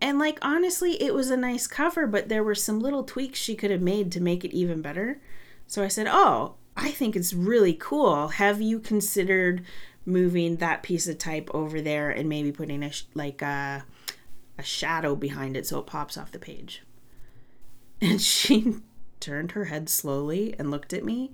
And 0.00 0.18
like 0.18 0.38
honestly, 0.42 1.00
it 1.02 1.14
was 1.14 1.30
a 1.30 1.36
nice 1.36 1.66
cover, 1.66 2.06
but 2.06 2.28
there 2.28 2.44
were 2.44 2.54
some 2.54 2.80
little 2.80 3.04
tweaks 3.04 3.38
she 3.38 3.54
could 3.54 3.70
have 3.70 3.80
made 3.80 4.12
to 4.12 4.20
make 4.20 4.44
it 4.44 4.52
even 4.52 4.82
better. 4.82 5.20
So 5.66 5.82
I 5.82 5.88
said, 5.88 6.06
"Oh, 6.10 6.56
I 6.76 6.90
think 6.90 7.16
it's 7.16 7.32
really 7.32 7.72
cool. 7.72 8.28
Have 8.28 8.60
you 8.60 8.80
considered 8.80 9.64
moving 10.04 10.56
that 10.56 10.82
piece 10.82 11.08
of 11.08 11.16
type 11.16 11.48
over 11.54 11.80
there 11.80 12.10
and 12.10 12.28
maybe 12.28 12.52
putting 12.52 12.82
a 12.82 12.90
like 13.14 13.40
a 13.40 13.84
a 14.58 14.62
shadow 14.62 15.16
behind 15.16 15.56
it 15.56 15.66
so 15.66 15.78
it 15.78 15.86
pops 15.86 16.16
off 16.16 16.32
the 16.32 16.38
page?" 16.38 16.82
And 18.00 18.20
she 18.22 18.76
turned 19.20 19.52
her 19.52 19.66
head 19.66 19.88
slowly 19.88 20.54
and 20.58 20.70
looked 20.70 20.92
at 20.92 21.04
me 21.04 21.32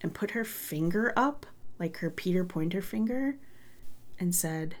and 0.00 0.14
put 0.14 0.32
her 0.32 0.44
finger 0.44 1.12
up, 1.16 1.46
like 1.78 1.98
her 1.98 2.10
Peter 2.10 2.44
Pointer 2.44 2.82
finger, 2.82 3.36
and 4.18 4.34
said, 4.34 4.76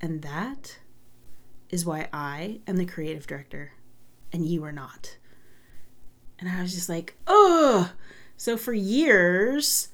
And 0.00 0.22
that 0.22 0.78
is 1.70 1.84
why 1.84 2.08
I 2.12 2.60
am 2.66 2.76
the 2.76 2.86
creative 2.86 3.26
director 3.26 3.72
and 4.32 4.46
you 4.46 4.64
are 4.64 4.72
not. 4.72 5.16
And 6.38 6.48
I 6.48 6.60
was 6.62 6.74
just 6.74 6.88
like, 6.88 7.16
oh. 7.26 7.92
So 8.36 8.56
for 8.56 8.74
years, 8.74 9.88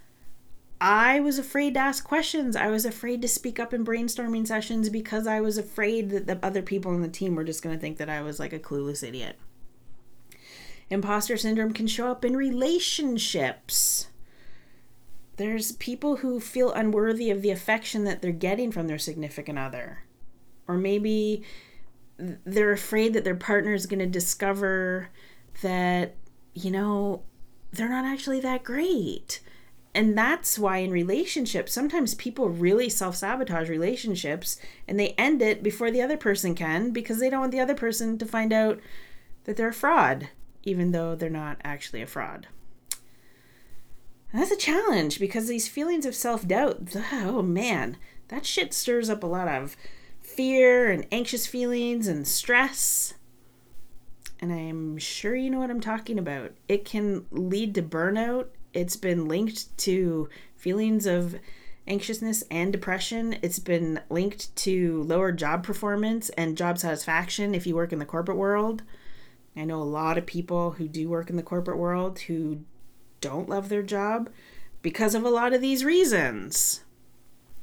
I 0.84 1.20
was 1.20 1.38
afraid 1.38 1.74
to 1.74 1.80
ask 1.80 2.02
questions. 2.02 2.56
I 2.56 2.66
was 2.66 2.84
afraid 2.84 3.22
to 3.22 3.28
speak 3.28 3.60
up 3.60 3.72
in 3.72 3.84
brainstorming 3.84 4.48
sessions 4.48 4.88
because 4.88 5.28
I 5.28 5.40
was 5.40 5.56
afraid 5.56 6.10
that 6.10 6.26
the 6.26 6.44
other 6.44 6.60
people 6.60 6.90
on 6.90 7.02
the 7.02 7.08
team 7.08 7.36
were 7.36 7.44
just 7.44 7.62
going 7.62 7.72
to 7.72 7.80
think 7.80 7.98
that 7.98 8.10
I 8.10 8.20
was 8.20 8.40
like 8.40 8.52
a 8.52 8.58
clueless 8.58 9.06
idiot. 9.06 9.38
Imposter 10.90 11.36
syndrome 11.36 11.72
can 11.72 11.86
show 11.86 12.10
up 12.10 12.24
in 12.24 12.36
relationships 12.36 14.08
there's 15.36 15.72
people 15.72 16.16
who 16.16 16.40
feel 16.40 16.72
unworthy 16.72 17.30
of 17.30 17.42
the 17.42 17.50
affection 17.50 18.02
that 18.04 18.20
they're 18.20 18.32
getting 18.32 18.72
from 18.72 18.88
their 18.88 18.98
significant 18.98 19.60
other. 19.60 20.00
Or 20.66 20.76
maybe 20.76 21.44
they're 22.18 22.72
afraid 22.72 23.14
that 23.14 23.22
their 23.22 23.36
partner 23.36 23.72
is 23.72 23.86
going 23.86 24.00
to 24.00 24.06
discover 24.06 25.10
that, 25.62 26.16
you 26.54 26.72
know, 26.72 27.22
they're 27.70 27.88
not 27.88 28.04
actually 28.04 28.40
that 28.40 28.64
great. 28.64 29.40
And 29.94 30.16
that's 30.16 30.58
why 30.58 30.78
in 30.78 30.90
relationships, 30.90 31.72
sometimes 31.72 32.14
people 32.14 32.48
really 32.48 32.88
self 32.88 33.16
sabotage 33.16 33.68
relationships 33.68 34.58
and 34.88 34.98
they 34.98 35.10
end 35.18 35.42
it 35.42 35.62
before 35.62 35.90
the 35.90 36.00
other 36.00 36.16
person 36.16 36.54
can 36.54 36.90
because 36.90 37.20
they 37.20 37.28
don't 37.28 37.40
want 37.40 37.52
the 37.52 37.60
other 37.60 37.74
person 37.74 38.16
to 38.18 38.26
find 38.26 38.52
out 38.52 38.80
that 39.44 39.56
they're 39.56 39.68
a 39.68 39.74
fraud, 39.74 40.28
even 40.62 40.92
though 40.92 41.14
they're 41.14 41.28
not 41.28 41.58
actually 41.62 42.00
a 42.00 42.06
fraud. 42.06 42.46
And 44.32 44.40
that's 44.40 44.50
a 44.50 44.56
challenge 44.56 45.18
because 45.18 45.46
these 45.46 45.68
feelings 45.68 46.06
of 46.06 46.14
self 46.14 46.48
doubt, 46.48 46.96
oh 47.12 47.42
man, 47.42 47.98
that 48.28 48.46
shit 48.46 48.72
stirs 48.72 49.10
up 49.10 49.22
a 49.22 49.26
lot 49.26 49.48
of 49.48 49.76
fear 50.20 50.90
and 50.90 51.06
anxious 51.12 51.46
feelings 51.46 52.08
and 52.08 52.26
stress. 52.26 53.12
And 54.40 54.52
I'm 54.52 54.96
sure 54.96 55.36
you 55.36 55.50
know 55.50 55.58
what 55.58 55.70
I'm 55.70 55.82
talking 55.82 56.18
about. 56.18 56.52
It 56.66 56.86
can 56.86 57.26
lead 57.30 57.74
to 57.74 57.82
burnout. 57.82 58.46
It's 58.72 58.96
been 58.96 59.28
linked 59.28 59.76
to 59.78 60.28
feelings 60.56 61.06
of 61.06 61.36
anxiousness 61.86 62.44
and 62.50 62.72
depression. 62.72 63.36
It's 63.42 63.58
been 63.58 64.00
linked 64.08 64.54
to 64.56 65.02
lower 65.02 65.32
job 65.32 65.64
performance 65.64 66.28
and 66.30 66.56
job 66.56 66.78
satisfaction 66.78 67.54
if 67.54 67.66
you 67.66 67.74
work 67.74 67.92
in 67.92 67.98
the 67.98 68.04
corporate 68.04 68.38
world. 68.38 68.82
I 69.56 69.64
know 69.64 69.82
a 69.82 69.84
lot 69.84 70.16
of 70.16 70.26
people 70.26 70.72
who 70.72 70.88
do 70.88 71.08
work 71.08 71.28
in 71.28 71.36
the 71.36 71.42
corporate 71.42 71.78
world 71.78 72.20
who 72.20 72.60
don't 73.20 73.48
love 73.48 73.68
their 73.68 73.82
job 73.82 74.30
because 74.80 75.14
of 75.14 75.24
a 75.24 75.30
lot 75.30 75.52
of 75.52 75.60
these 75.60 75.84
reasons. 75.84 76.82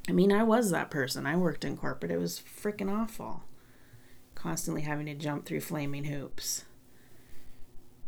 I 0.08 0.12
mean, 0.12 0.32
I 0.32 0.44
was 0.44 0.72
that 0.72 0.92
person. 0.92 1.25
I 1.25 1.36
worked 1.36 1.66
in 1.66 1.78
corporate. 1.78 2.12
It 2.12 2.20
was 2.20 2.42
freaking 2.42 2.92
awful. 2.92 3.44
Constantly 4.36 4.84
having 4.84 5.06
to 5.08 5.16
jump 5.16 5.46
through 5.46 5.62
flaming 5.62 6.06
hoops. 6.06 6.66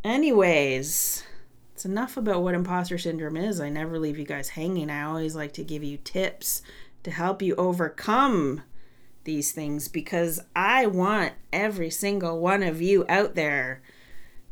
Anyways, 0.03 1.23
it's 1.81 1.85
enough 1.87 2.15
about 2.15 2.43
what 2.43 2.53
imposter 2.53 2.99
syndrome 2.99 3.35
is. 3.35 3.59
I 3.59 3.69
never 3.69 3.97
leave 3.97 4.19
you 4.19 4.23
guys 4.23 4.49
hanging. 4.49 4.91
I 4.91 5.01
always 5.01 5.35
like 5.35 5.51
to 5.53 5.63
give 5.63 5.83
you 5.83 5.97
tips 5.97 6.61
to 7.01 7.09
help 7.09 7.41
you 7.41 7.55
overcome 7.55 8.61
these 9.23 9.51
things 9.51 9.87
because 9.87 10.39
I 10.55 10.85
want 10.85 11.33
every 11.51 11.89
single 11.89 12.39
one 12.39 12.61
of 12.61 12.83
you 12.83 13.03
out 13.09 13.33
there 13.33 13.81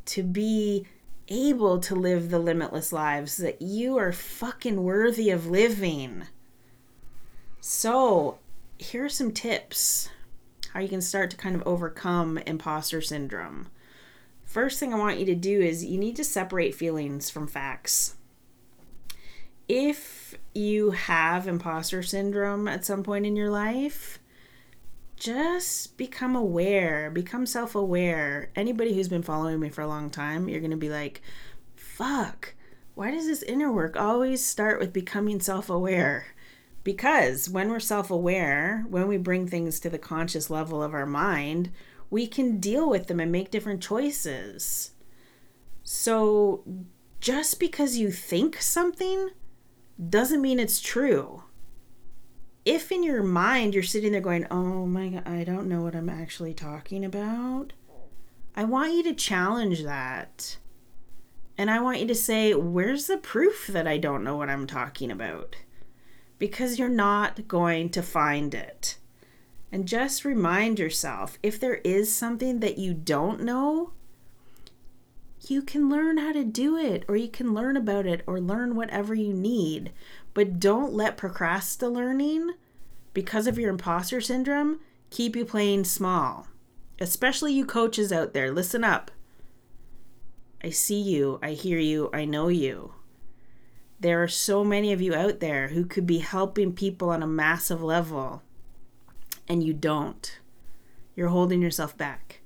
to 0.05 0.23
be 0.23 0.87
able 1.27 1.79
to 1.81 1.93
live 1.93 2.31
the 2.31 2.39
limitless 2.39 2.91
lives 2.91 3.37
that 3.37 3.61
you 3.61 3.95
are 3.99 4.11
fucking 4.11 4.81
worthy 4.81 5.29
of 5.29 5.45
living. 5.45 6.23
So, 7.61 8.39
here 8.79 9.05
are 9.05 9.09
some 9.09 9.33
tips 9.33 10.09
how 10.73 10.79
you 10.79 10.89
can 10.89 11.01
start 11.01 11.29
to 11.29 11.37
kind 11.37 11.55
of 11.55 11.61
overcome 11.67 12.39
imposter 12.39 13.01
syndrome. 13.01 13.67
First 14.49 14.79
thing 14.79 14.95
I 14.95 14.97
want 14.97 15.19
you 15.19 15.27
to 15.27 15.35
do 15.35 15.61
is 15.61 15.85
you 15.85 15.99
need 15.99 16.15
to 16.15 16.23
separate 16.23 16.73
feelings 16.73 17.29
from 17.29 17.45
facts. 17.45 18.15
If 19.67 20.33
you 20.55 20.89
have 20.89 21.47
imposter 21.47 22.01
syndrome 22.01 22.67
at 22.67 22.83
some 22.83 23.03
point 23.03 23.27
in 23.27 23.35
your 23.35 23.51
life, 23.51 24.17
just 25.15 25.97
become 25.97 26.35
aware, 26.35 27.11
become 27.11 27.45
self 27.45 27.75
aware. 27.75 28.49
Anybody 28.55 28.95
who's 28.95 29.07
been 29.07 29.21
following 29.21 29.59
me 29.59 29.69
for 29.69 29.83
a 29.83 29.87
long 29.87 30.09
time, 30.09 30.49
you're 30.49 30.61
going 30.61 30.71
to 30.71 30.77
be 30.77 30.89
like, 30.89 31.21
fuck, 31.75 32.55
why 32.95 33.11
does 33.11 33.27
this 33.27 33.43
inner 33.43 33.71
work 33.71 33.95
always 33.97 34.43
start 34.43 34.79
with 34.79 34.91
becoming 34.91 35.39
self 35.39 35.69
aware? 35.69 36.25
Because 36.83 37.51
when 37.51 37.69
we're 37.69 37.79
self 37.79 38.09
aware, 38.09 38.83
when 38.89 39.07
we 39.07 39.17
bring 39.17 39.45
things 39.45 39.79
to 39.79 39.91
the 39.91 39.99
conscious 39.99 40.49
level 40.49 40.81
of 40.81 40.95
our 40.95 41.05
mind, 41.05 41.69
we 42.09 42.27
can 42.27 42.59
deal 42.59 42.89
with 42.89 43.07
them 43.07 43.19
and 43.19 43.31
make 43.31 43.51
different 43.51 43.81
choices. 43.81 44.91
So 45.83 46.63
just 47.19 47.59
because 47.59 47.97
you 47.97 48.11
think 48.11 48.61
something 48.61 49.29
doesn't 50.09 50.41
mean 50.41 50.59
it's 50.59 50.79
true 50.79 51.43
if 52.69 52.91
in 52.91 53.03
your 53.03 53.23
mind 53.23 53.73
you're 53.73 53.83
sitting 53.83 54.11
there 54.11 54.21
going, 54.21 54.45
oh 54.51 54.85
my 54.85 55.09
God, 55.09 55.27
I 55.27 55.43
don't 55.43 55.67
know 55.67 55.81
what 55.81 55.95
I'm 55.95 56.09
actually 56.09 56.53
talking 56.53 57.03
about, 57.03 57.73
I 58.55 58.63
want 58.63 58.93
you 58.93 59.03
to 59.03 59.13
challenge 59.13 59.83
that. 59.83 60.57
And 61.57 61.71
I 61.71 61.79
want 61.79 61.99
you 61.99 62.07
to 62.07 62.15
say, 62.15 62.53
where's 62.53 63.07
the 63.07 63.17
proof 63.17 63.67
that 63.67 63.87
I 63.87 63.97
don't 63.97 64.23
know 64.23 64.37
what 64.37 64.49
I'm 64.49 64.67
talking 64.67 65.11
about? 65.11 65.55
Because 66.37 66.79
you're 66.79 66.89
not 66.89 67.47
going 67.47 67.89
to 67.89 68.03
find 68.03 68.53
it. 68.53 68.97
And 69.71 69.87
just 69.87 70.25
remind 70.25 70.79
yourself 70.79 71.37
if 71.43 71.59
there 71.59 71.75
is 71.83 72.13
something 72.13 72.59
that 72.59 72.77
you 72.77 72.93
don't 72.93 73.41
know, 73.43 73.91
you 75.47 75.61
can 75.61 75.89
learn 75.89 76.17
how 76.17 76.33
to 76.33 76.43
do 76.43 76.75
it, 76.75 77.05
or 77.07 77.15
you 77.15 77.29
can 77.29 77.53
learn 77.53 77.77
about 77.77 78.05
it, 78.05 78.23
or 78.27 78.41
learn 78.41 78.75
whatever 78.75 79.13
you 79.13 79.33
need. 79.33 79.91
But 80.33 80.59
don't 80.59 80.93
let 80.93 81.17
procrastinating 81.17 81.95
learning, 81.95 82.51
because 83.13 83.47
of 83.47 83.57
your 83.57 83.69
imposter 83.69 84.21
syndrome, 84.21 84.79
keep 85.09 85.35
you 85.35 85.45
playing 85.45 85.85
small. 85.85 86.47
Especially 86.99 87.53
you 87.53 87.65
coaches 87.65 88.11
out 88.11 88.33
there, 88.33 88.51
listen 88.51 88.83
up. 88.83 89.11
I 90.63 90.71
see 90.71 90.99
you, 90.99 91.39
I 91.41 91.51
hear 91.51 91.79
you, 91.79 92.09
I 92.11 92.25
know 92.25 92.49
you. 92.49 92.93
There 93.99 94.21
are 94.21 94.27
so 94.27 94.63
many 94.63 94.91
of 94.91 95.01
you 95.01 95.15
out 95.15 95.39
there 95.39 95.69
who 95.69 95.85
could 95.85 96.05
be 96.05 96.19
helping 96.19 96.73
people 96.73 97.09
on 97.09 97.23
a 97.23 97.27
massive 97.27 97.81
level, 97.81 98.43
and 99.49 99.63
you 99.63 99.73
don't. 99.73 100.39
You're 101.15 101.29
holding 101.29 101.61
yourself 101.61 101.97
back 101.97 102.41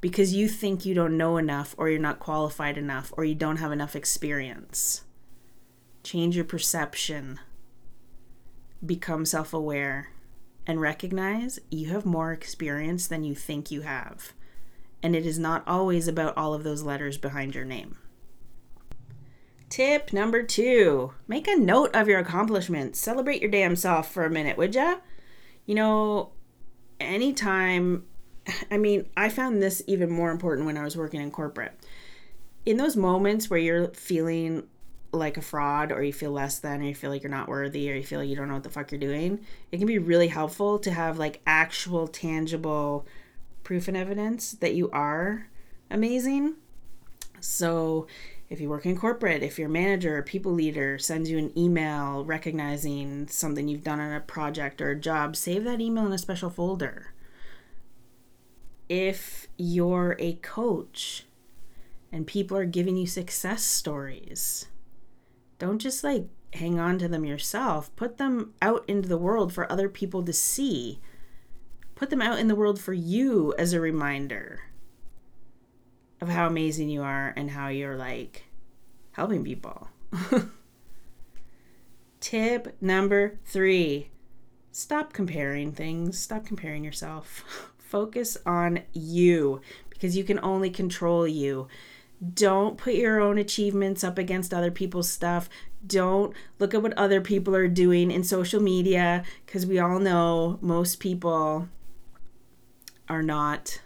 because 0.00 0.34
you 0.34 0.48
think 0.48 0.84
you 0.84 0.92
don't 0.94 1.16
know 1.16 1.38
enough, 1.38 1.74
or 1.78 1.88
you're 1.88 1.98
not 1.98 2.18
qualified 2.18 2.76
enough, 2.76 3.12
or 3.16 3.24
you 3.24 3.34
don't 3.34 3.56
have 3.56 3.72
enough 3.72 3.96
experience. 3.96 5.04
Change 6.02 6.36
your 6.36 6.44
perception. 6.44 7.40
Become 8.84 9.24
self 9.24 9.54
aware 9.54 10.08
and 10.66 10.80
recognize 10.80 11.58
you 11.70 11.88
have 11.88 12.04
more 12.04 12.32
experience 12.32 13.06
than 13.06 13.24
you 13.24 13.34
think 13.34 13.70
you 13.70 13.82
have. 13.82 14.32
and 15.02 15.14
it 15.14 15.26
is 15.26 15.38
not 15.38 15.62
always 15.66 16.08
about 16.08 16.34
all 16.36 16.54
of 16.54 16.64
those 16.64 16.82
letters 16.82 17.18
behind 17.18 17.54
your 17.54 17.64
name. 17.64 17.98
Tip 19.68 20.12
number 20.12 20.42
two 20.42 21.12
make 21.28 21.46
a 21.48 21.56
note 21.56 21.94
of 21.94 22.08
your 22.08 22.18
accomplishments. 22.20 22.98
Celebrate 23.00 23.42
your 23.42 23.50
damn 23.50 23.76
self 23.76 24.10
for 24.10 24.24
a 24.24 24.30
minute, 24.30 24.56
would 24.56 24.74
ya? 24.74 24.96
You 25.66 25.74
know, 25.74 26.32
anytime, 27.00 28.04
I 28.70 28.76
mean, 28.76 29.06
I 29.16 29.28
found 29.28 29.62
this 29.62 29.82
even 29.86 30.10
more 30.10 30.30
important 30.30 30.66
when 30.66 30.76
I 30.76 30.84
was 30.84 30.96
working 30.96 31.20
in 31.20 31.30
corporate. 31.30 31.72
In 32.66 32.76
those 32.76 32.96
moments 32.96 33.50
where 33.50 33.58
you're 33.58 33.88
feeling 33.88 34.64
like 35.12 35.36
a 35.36 35.42
fraud 35.42 35.92
or 35.92 36.02
you 36.02 36.12
feel 36.12 36.32
less 36.32 36.58
than 36.58 36.82
or 36.82 36.84
you 36.84 36.94
feel 36.94 37.10
like 37.10 37.22
you're 37.22 37.30
not 37.30 37.48
worthy 37.48 37.90
or 37.90 37.94
you 37.94 38.02
feel 38.02 38.20
like 38.20 38.28
you 38.28 38.36
don't 38.36 38.48
know 38.48 38.54
what 38.54 38.64
the 38.64 38.70
fuck 38.70 38.90
you're 38.90 38.98
doing, 39.00 39.40
it 39.70 39.78
can 39.78 39.86
be 39.86 39.98
really 39.98 40.28
helpful 40.28 40.78
to 40.80 40.90
have 40.90 41.18
like 41.18 41.40
actual 41.46 42.08
tangible 42.08 43.06
proof 43.62 43.88
and 43.88 43.96
evidence 43.96 44.52
that 44.52 44.74
you 44.74 44.90
are 44.90 45.48
amazing. 45.90 46.54
So, 47.40 48.06
if 48.50 48.60
you 48.60 48.68
work 48.68 48.86
in 48.86 48.96
corporate, 48.96 49.42
if 49.42 49.58
your 49.58 49.68
manager 49.68 50.18
or 50.18 50.22
people 50.22 50.52
leader 50.52 50.98
sends 50.98 51.30
you 51.30 51.38
an 51.38 51.56
email 51.58 52.24
recognizing 52.24 53.26
something 53.26 53.68
you've 53.68 53.84
done 53.84 54.00
on 54.00 54.12
a 54.12 54.20
project 54.20 54.82
or 54.82 54.90
a 54.90 55.00
job, 55.00 55.34
save 55.34 55.64
that 55.64 55.80
email 55.80 56.06
in 56.06 56.12
a 56.12 56.18
special 56.18 56.50
folder. 56.50 57.14
If 58.88 59.48
you're 59.56 60.14
a 60.18 60.34
coach 60.34 61.24
and 62.12 62.26
people 62.26 62.56
are 62.56 62.66
giving 62.66 62.96
you 62.96 63.06
success 63.06 63.64
stories, 63.64 64.66
don't 65.58 65.78
just 65.78 66.04
like 66.04 66.28
hang 66.52 66.78
on 66.78 66.98
to 66.98 67.08
them 67.08 67.24
yourself. 67.24 67.94
Put 67.96 68.18
them 68.18 68.52
out 68.60 68.84
into 68.86 69.08
the 69.08 69.18
world 69.18 69.52
for 69.52 69.70
other 69.72 69.88
people 69.88 70.22
to 70.22 70.32
see. 70.32 71.00
Put 71.94 72.10
them 72.10 72.22
out 72.22 72.38
in 72.38 72.48
the 72.48 72.54
world 72.54 72.78
for 72.78 72.92
you 72.92 73.54
as 73.58 73.72
a 73.72 73.80
reminder 73.80 74.60
of 76.20 76.28
how 76.28 76.46
amazing 76.46 76.88
you 76.88 77.02
are 77.02 77.32
and 77.36 77.50
how 77.50 77.68
you're 77.68 77.96
like 77.96 78.44
helping 79.12 79.44
people. 79.44 79.88
Tip 82.20 82.76
number 82.80 83.38
three 83.44 84.08
stop 84.72 85.12
comparing 85.12 85.70
things, 85.70 86.18
stop 86.18 86.44
comparing 86.44 86.84
yourself. 86.84 87.70
Focus 87.78 88.36
on 88.44 88.80
you 88.92 89.60
because 89.88 90.16
you 90.16 90.24
can 90.24 90.40
only 90.42 90.68
control 90.68 91.28
you. 91.28 91.68
Don't 92.32 92.76
put 92.76 92.94
your 92.94 93.20
own 93.20 93.38
achievements 93.38 94.02
up 94.02 94.18
against 94.18 94.52
other 94.52 94.70
people's 94.70 95.08
stuff. 95.08 95.48
Don't 95.86 96.34
look 96.58 96.74
at 96.74 96.82
what 96.82 96.94
other 96.94 97.20
people 97.20 97.54
are 97.54 97.68
doing 97.68 98.10
in 98.10 98.24
social 98.24 98.60
media 98.60 99.22
because 99.46 99.66
we 99.66 99.78
all 99.78 99.98
know 99.98 100.58
most 100.60 100.98
people 100.98 101.68
are 103.08 103.22
not 103.22 103.80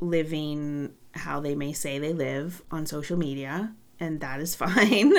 living 0.00 0.92
how 1.16 1.40
they 1.40 1.54
may 1.54 1.72
say 1.72 1.98
they 1.98 2.12
live 2.12 2.62
on 2.70 2.86
social 2.86 3.16
media, 3.16 3.74
and 3.98 4.20
that 4.20 4.40
is 4.40 4.54
fine. 4.54 5.12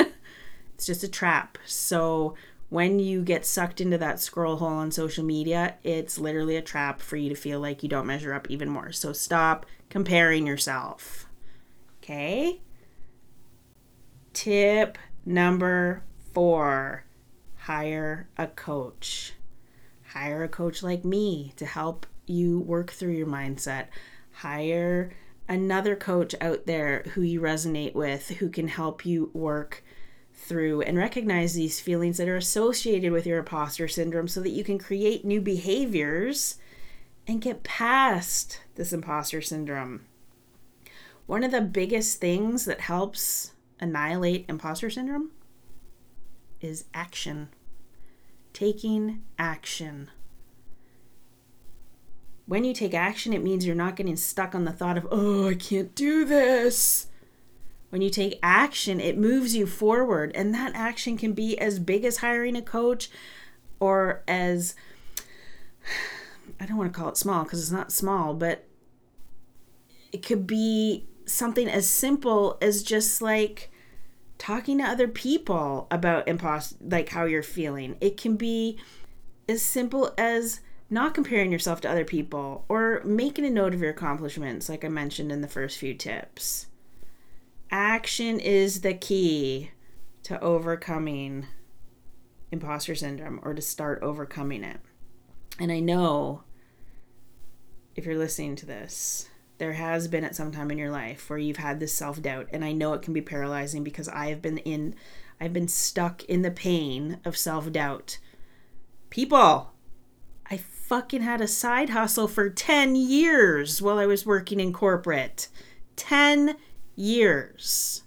it's 0.73 0.85
just 0.85 1.03
a 1.03 1.07
trap. 1.07 1.57
So 1.65 2.35
when 2.69 2.99
you 2.99 3.23
get 3.23 3.45
sucked 3.45 3.79
into 3.79 3.97
that 3.97 4.19
scroll 4.19 4.57
hole 4.57 4.67
on 4.69 4.91
social 4.91 5.23
media, 5.23 5.75
it's 5.83 6.17
literally 6.17 6.57
a 6.57 6.61
trap 6.61 7.01
for 7.01 7.15
you 7.15 7.29
to 7.29 7.35
feel 7.35 7.59
like 7.59 7.81
you 7.81 7.89
don't 7.89 8.07
measure 8.07 8.33
up 8.33 8.49
even 8.49 8.69
more. 8.69 8.91
So 8.91 9.13
stop 9.13 9.65
comparing 9.89 10.45
yourself. 10.45 11.27
Okay? 12.03 12.61
Tip 14.33 14.97
number 15.25 16.03
four 16.33 17.05
hire 17.55 18.29
a 18.37 18.47
coach. 18.47 19.33
Hire 20.09 20.43
a 20.43 20.49
coach 20.49 20.83
like 20.83 21.03
me 21.03 21.53
to 21.55 21.65
help 21.65 22.05
you 22.25 22.59
work 22.59 22.91
through 22.91 23.13
your 23.13 23.27
mindset. 23.27 23.87
Hire 24.31 25.11
another 25.47 25.95
coach 25.95 26.35
out 26.41 26.65
there 26.65 27.03
who 27.13 27.21
you 27.21 27.39
resonate 27.39 27.93
with, 27.93 28.29
who 28.29 28.49
can 28.49 28.67
help 28.67 29.05
you 29.05 29.31
work 29.33 29.83
through 30.33 30.81
and 30.81 30.97
recognize 30.97 31.53
these 31.53 31.79
feelings 31.79 32.17
that 32.17 32.29
are 32.29 32.35
associated 32.37 33.11
with 33.11 33.25
your 33.25 33.39
imposter 33.39 33.87
syndrome 33.87 34.27
so 34.27 34.41
that 34.41 34.51
you 34.51 34.63
can 34.63 34.77
create 34.77 35.25
new 35.25 35.41
behaviors 35.41 36.57
and 37.25 37.41
get 37.41 37.63
past 37.63 38.61
this 38.75 38.93
imposter 38.93 39.41
syndrome. 39.41 40.05
One 41.25 41.43
of 41.43 41.51
the 41.51 41.61
biggest 41.61 42.21
things 42.21 42.65
that 42.65 42.81
helps 42.81 43.51
annihilate 43.79 44.45
imposter 44.47 44.89
syndrome 44.89 45.31
is 46.61 46.85
action. 46.93 47.49
Taking 48.53 49.23
action 49.37 50.09
when 52.47 52.63
you 52.63 52.73
take 52.73 52.93
action, 52.93 53.33
it 53.33 53.43
means 53.43 53.65
you're 53.65 53.75
not 53.75 53.97
getting 53.97 54.15
stuck 54.15 54.55
on 54.55 54.63
the 54.63 54.71
thought 54.71 54.97
of, 54.97 55.05
oh, 55.11 55.49
I 55.49 55.55
can't 55.55 55.93
do 55.93 56.23
this. 56.23 57.07
When 57.89 58.01
you 58.01 58.09
take 58.09 58.39
action, 58.41 59.01
it 59.01 59.17
moves 59.17 59.53
you 59.53 59.67
forward. 59.67 60.31
And 60.33 60.53
that 60.53 60.71
action 60.73 61.17
can 61.17 61.33
be 61.33 61.59
as 61.59 61.77
big 61.77 62.05
as 62.05 62.17
hiring 62.17 62.55
a 62.55 62.61
coach 62.61 63.09
or 63.81 64.23
as, 64.29 64.75
I 66.59 66.65
don't 66.65 66.77
want 66.77 66.91
to 66.91 66.97
call 66.97 67.09
it 67.09 67.17
small 67.17 67.43
because 67.43 67.61
it's 67.61 67.71
not 67.71 67.91
small, 67.91 68.33
but 68.33 68.63
it 70.13 70.25
could 70.25 70.47
be 70.47 71.05
something 71.25 71.67
as 71.67 71.89
simple 71.89 72.57
as 72.61 72.81
just 72.81 73.21
like 73.21 73.69
talking 74.37 74.77
to 74.77 74.85
other 74.85 75.09
people 75.09 75.87
about 75.91 76.29
impost 76.29 76.77
like 76.81 77.09
how 77.09 77.25
you're 77.25 77.43
feeling. 77.43 77.97
It 77.99 78.15
can 78.15 78.37
be 78.37 78.79
as 79.49 79.61
simple 79.61 80.13
as 80.17 80.61
not 80.89 81.13
comparing 81.13 81.51
yourself 81.51 81.81
to 81.81 81.89
other 81.89 82.05
people, 82.05 82.65
or 82.69 83.01
making 83.03 83.45
a 83.45 83.49
note 83.49 83.73
of 83.73 83.81
your 83.81 83.89
accomplishments, 83.91 84.69
like 84.69 84.85
I 84.85 84.89
mentioned 84.89 85.31
in 85.31 85.41
the 85.41 85.47
first 85.47 85.77
few 85.77 85.93
tips. 85.93 86.67
Action 87.69 88.39
is 88.39 88.81
the 88.81 88.93
key 88.93 89.71
to 90.23 90.39
overcoming 90.41 91.45
imposter 92.51 92.95
syndrome 92.95 93.39
or 93.43 93.53
to 93.53 93.61
start 93.61 94.01
overcoming 94.01 94.63
it. 94.63 94.79
And 95.59 95.71
I 95.71 95.79
know 95.79 96.43
if 97.95 98.05
you're 98.05 98.17
listening 98.17 98.55
to 98.57 98.65
this, 98.65 99.29
there 99.57 99.73
has 99.73 100.07
been 100.07 100.23
at 100.23 100.35
some 100.35 100.51
time 100.51 100.69
in 100.71 100.77
your 100.77 100.91
life 100.91 101.29
where 101.29 101.39
you've 101.39 101.57
had 101.57 101.79
this 101.79 101.93
self 101.93 102.21
doubt. 102.21 102.47
And 102.51 102.63
I 102.63 102.71
know 102.71 102.93
it 102.93 103.01
can 103.01 103.13
be 103.13 103.21
paralyzing 103.21 103.83
because 103.83 104.07
I 104.07 104.27
have 104.27 104.41
been 104.41 104.59
in, 104.59 104.95
I've 105.41 105.53
been 105.53 105.67
stuck 105.67 106.23
in 106.25 106.43
the 106.43 106.51
pain 106.51 107.19
of 107.25 107.35
self 107.35 107.71
doubt. 107.71 108.19
People, 109.09 109.73
fucking 110.87 111.21
had 111.21 111.41
a 111.41 111.47
side 111.47 111.89
hustle 111.89 112.29
for 112.29 112.49
10 112.49 112.95
years 112.95 113.81
while 113.81 113.99
I 113.99 114.05
was 114.05 114.25
working 114.25 114.59
in 114.61 114.71
corporate. 114.71 115.49
10 115.97 116.55
years. 116.95 118.03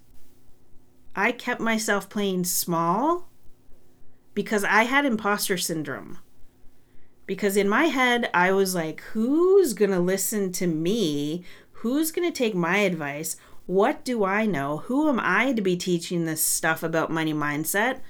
I 1.14 1.32
kept 1.32 1.60
myself 1.60 2.08
playing 2.08 2.44
small 2.44 3.28
because 4.32 4.64
I 4.64 4.84
had 4.84 5.04
imposter 5.04 5.58
syndrome. 5.58 6.18
Because 7.26 7.56
in 7.56 7.68
my 7.68 7.84
head, 7.84 8.30
I 8.32 8.52
was 8.52 8.74
like, 8.74 9.02
who's 9.12 9.74
going 9.74 9.90
to 9.90 10.00
listen 10.00 10.50
to 10.52 10.66
me? 10.66 11.44
Who's 11.72 12.10
going 12.10 12.30
to 12.30 12.36
take 12.36 12.54
my 12.54 12.78
advice? 12.78 13.36
What 13.66 14.04
do 14.06 14.24
I 14.24 14.46
know? 14.46 14.78
Who 14.78 15.08
am 15.10 15.20
I 15.20 15.52
to 15.52 15.60
be 15.60 15.76
teaching 15.76 16.24
this 16.24 16.42
stuff 16.42 16.82
about 16.82 17.12
money 17.12 17.34
mindset? 17.34 18.00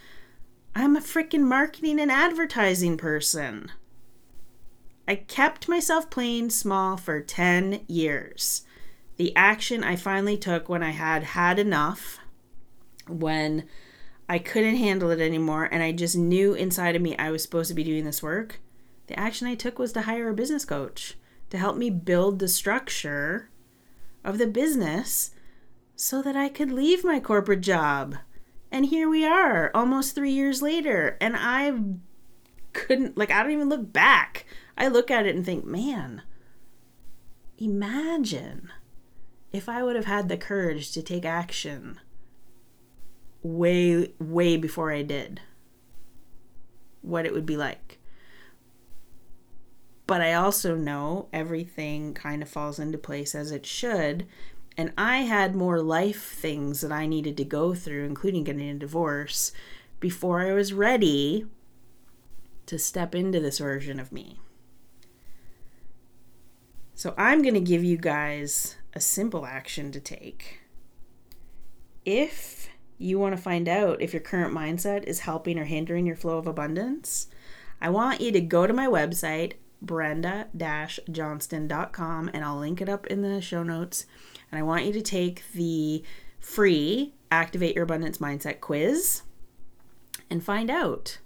I'm 0.76 0.96
a 0.96 1.00
freaking 1.00 1.42
marketing 1.42 1.98
and 1.98 2.10
advertising 2.10 2.96
person. 2.96 3.72
I 5.06 5.16
kept 5.16 5.68
myself 5.68 6.10
playing 6.10 6.50
small 6.50 6.96
for 6.96 7.20
10 7.20 7.80
years. 7.86 8.62
The 9.16 9.34
action 9.36 9.82
I 9.84 9.96
finally 9.96 10.36
took 10.36 10.68
when 10.68 10.82
I 10.82 10.90
had 10.90 11.22
had 11.22 11.58
enough, 11.58 12.18
when 13.08 13.66
I 14.28 14.38
couldn't 14.38 14.76
handle 14.76 15.10
it 15.10 15.20
anymore, 15.20 15.64
and 15.64 15.82
I 15.82 15.92
just 15.92 16.16
knew 16.16 16.54
inside 16.54 16.94
of 16.94 17.02
me 17.02 17.16
I 17.16 17.30
was 17.30 17.42
supposed 17.42 17.68
to 17.68 17.74
be 17.74 17.84
doing 17.84 18.04
this 18.04 18.22
work, 18.22 18.60
the 19.08 19.18
action 19.18 19.48
I 19.48 19.56
took 19.56 19.78
was 19.78 19.92
to 19.92 20.02
hire 20.02 20.28
a 20.28 20.34
business 20.34 20.64
coach 20.64 21.16
to 21.50 21.58
help 21.58 21.76
me 21.76 21.90
build 21.90 22.38
the 22.38 22.48
structure 22.48 23.50
of 24.24 24.38
the 24.38 24.46
business 24.46 25.32
so 25.96 26.22
that 26.22 26.36
I 26.36 26.48
could 26.48 26.70
leave 26.70 27.04
my 27.04 27.20
corporate 27.20 27.60
job. 27.60 28.16
And 28.70 28.86
here 28.86 29.08
we 29.08 29.24
are, 29.24 29.70
almost 29.74 30.14
three 30.14 30.30
years 30.30 30.62
later, 30.62 31.18
and 31.20 31.34
I 31.36 31.72
couldn't, 32.72 33.18
like, 33.18 33.32
I 33.32 33.42
don't 33.42 33.52
even 33.52 33.68
look 33.68 33.92
back. 33.92 34.46
I 34.80 34.88
look 34.88 35.10
at 35.10 35.26
it 35.26 35.36
and 35.36 35.44
think, 35.44 35.66
man, 35.66 36.22
imagine 37.58 38.70
if 39.52 39.68
I 39.68 39.82
would 39.82 39.94
have 39.94 40.06
had 40.06 40.30
the 40.30 40.38
courage 40.38 40.90
to 40.92 41.02
take 41.02 41.26
action 41.26 42.00
way, 43.42 44.14
way 44.18 44.56
before 44.56 44.90
I 44.90 45.02
did, 45.02 45.42
what 47.02 47.26
it 47.26 47.34
would 47.34 47.44
be 47.44 47.58
like. 47.58 47.98
But 50.06 50.22
I 50.22 50.32
also 50.32 50.74
know 50.76 51.28
everything 51.30 52.14
kind 52.14 52.42
of 52.42 52.48
falls 52.48 52.78
into 52.78 52.96
place 52.96 53.34
as 53.34 53.52
it 53.52 53.66
should. 53.66 54.26
And 54.78 54.94
I 54.96 55.18
had 55.18 55.54
more 55.54 55.82
life 55.82 56.22
things 56.22 56.80
that 56.80 56.90
I 56.90 57.06
needed 57.06 57.36
to 57.36 57.44
go 57.44 57.74
through, 57.74 58.06
including 58.06 58.44
getting 58.44 58.70
a 58.70 58.74
divorce, 58.74 59.52
before 60.00 60.40
I 60.40 60.54
was 60.54 60.72
ready 60.72 61.44
to 62.64 62.78
step 62.78 63.14
into 63.14 63.40
this 63.40 63.58
version 63.58 64.00
of 64.00 64.10
me. 64.10 64.40
So 67.00 67.14
I'm 67.16 67.40
going 67.40 67.54
to 67.54 67.60
give 67.60 67.82
you 67.82 67.96
guys 67.96 68.76
a 68.92 69.00
simple 69.00 69.46
action 69.46 69.90
to 69.92 70.00
take. 70.00 70.60
If 72.04 72.68
you 72.98 73.18
want 73.18 73.34
to 73.34 73.40
find 73.40 73.70
out 73.70 74.02
if 74.02 74.12
your 74.12 74.20
current 74.20 74.54
mindset 74.54 75.04
is 75.04 75.20
helping 75.20 75.58
or 75.58 75.64
hindering 75.64 76.06
your 76.06 76.14
flow 76.14 76.36
of 76.36 76.46
abundance, 76.46 77.28
I 77.80 77.88
want 77.88 78.20
you 78.20 78.30
to 78.32 78.40
go 78.42 78.66
to 78.66 78.74
my 78.74 78.86
website, 78.86 79.54
brenda 79.80 80.48
johnston.com, 80.54 82.30
and 82.34 82.44
I'll 82.44 82.58
link 82.58 82.82
it 82.82 82.88
up 82.90 83.06
in 83.06 83.22
the 83.22 83.40
show 83.40 83.62
notes. 83.62 84.04
And 84.52 84.58
I 84.58 84.62
want 84.62 84.84
you 84.84 84.92
to 84.92 85.00
take 85.00 85.50
the 85.54 86.04
free 86.38 87.14
Activate 87.30 87.76
Your 87.76 87.84
Abundance 87.84 88.18
Mindset 88.18 88.60
quiz 88.60 89.22
and 90.28 90.44
find 90.44 90.70
out 90.70 91.16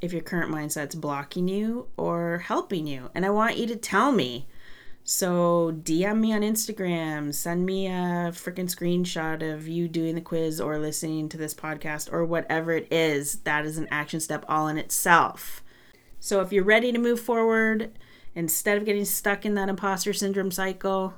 if 0.00 0.12
your 0.12 0.22
current 0.22 0.52
mindset's 0.52 0.96
blocking 0.96 1.46
you 1.46 1.86
or 1.96 2.38
helping 2.38 2.88
you. 2.88 3.08
And 3.14 3.24
I 3.24 3.30
want 3.30 3.56
you 3.56 3.68
to 3.68 3.76
tell 3.76 4.10
me. 4.10 4.48
So 5.02 5.72
DM 5.82 6.20
me 6.20 6.32
on 6.32 6.42
Instagram, 6.42 7.34
send 7.34 7.66
me 7.66 7.86
a 7.86 8.30
freaking 8.32 8.72
screenshot 8.72 9.42
of 9.42 9.66
you 9.66 9.88
doing 9.88 10.14
the 10.14 10.20
quiz 10.20 10.60
or 10.60 10.78
listening 10.78 11.28
to 11.30 11.36
this 11.36 11.54
podcast 11.54 12.12
or 12.12 12.24
whatever 12.24 12.72
it 12.72 12.86
is. 12.92 13.40
That 13.40 13.64
is 13.64 13.78
an 13.78 13.88
action 13.90 14.20
step 14.20 14.44
all 14.48 14.68
in 14.68 14.78
itself. 14.78 15.64
So 16.20 16.42
if 16.42 16.52
you're 16.52 16.64
ready 16.64 16.92
to 16.92 16.98
move 16.98 17.18
forward, 17.18 17.98
instead 18.34 18.76
of 18.76 18.84
getting 18.84 19.04
stuck 19.04 19.44
in 19.44 19.54
that 19.54 19.68
imposter 19.68 20.12
syndrome 20.12 20.50
cycle, 20.50 21.14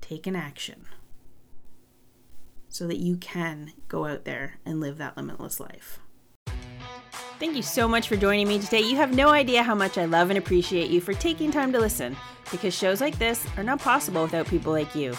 take 0.00 0.26
an 0.26 0.36
action 0.36 0.86
so 2.68 2.86
that 2.86 2.98
you 2.98 3.16
can 3.16 3.72
go 3.88 4.06
out 4.06 4.24
there 4.24 4.60
and 4.64 4.80
live 4.80 4.96
that 4.98 5.16
limitless 5.16 5.58
life. 5.60 5.98
Thank 7.40 7.56
you 7.56 7.62
so 7.62 7.88
much 7.88 8.06
for 8.06 8.16
joining 8.16 8.46
me 8.46 8.58
today. 8.58 8.82
You 8.82 8.96
have 8.96 9.16
no 9.16 9.30
idea 9.30 9.62
how 9.62 9.74
much 9.74 9.96
I 9.96 10.04
love 10.04 10.28
and 10.28 10.38
appreciate 10.38 10.90
you 10.90 11.00
for 11.00 11.14
taking 11.14 11.50
time 11.50 11.72
to 11.72 11.80
listen 11.80 12.14
because 12.50 12.74
shows 12.74 13.00
like 13.00 13.18
this 13.18 13.46
are 13.56 13.62
not 13.62 13.80
possible 13.80 14.24
without 14.24 14.46
people 14.46 14.74
like 14.74 14.94
you. 14.94 15.14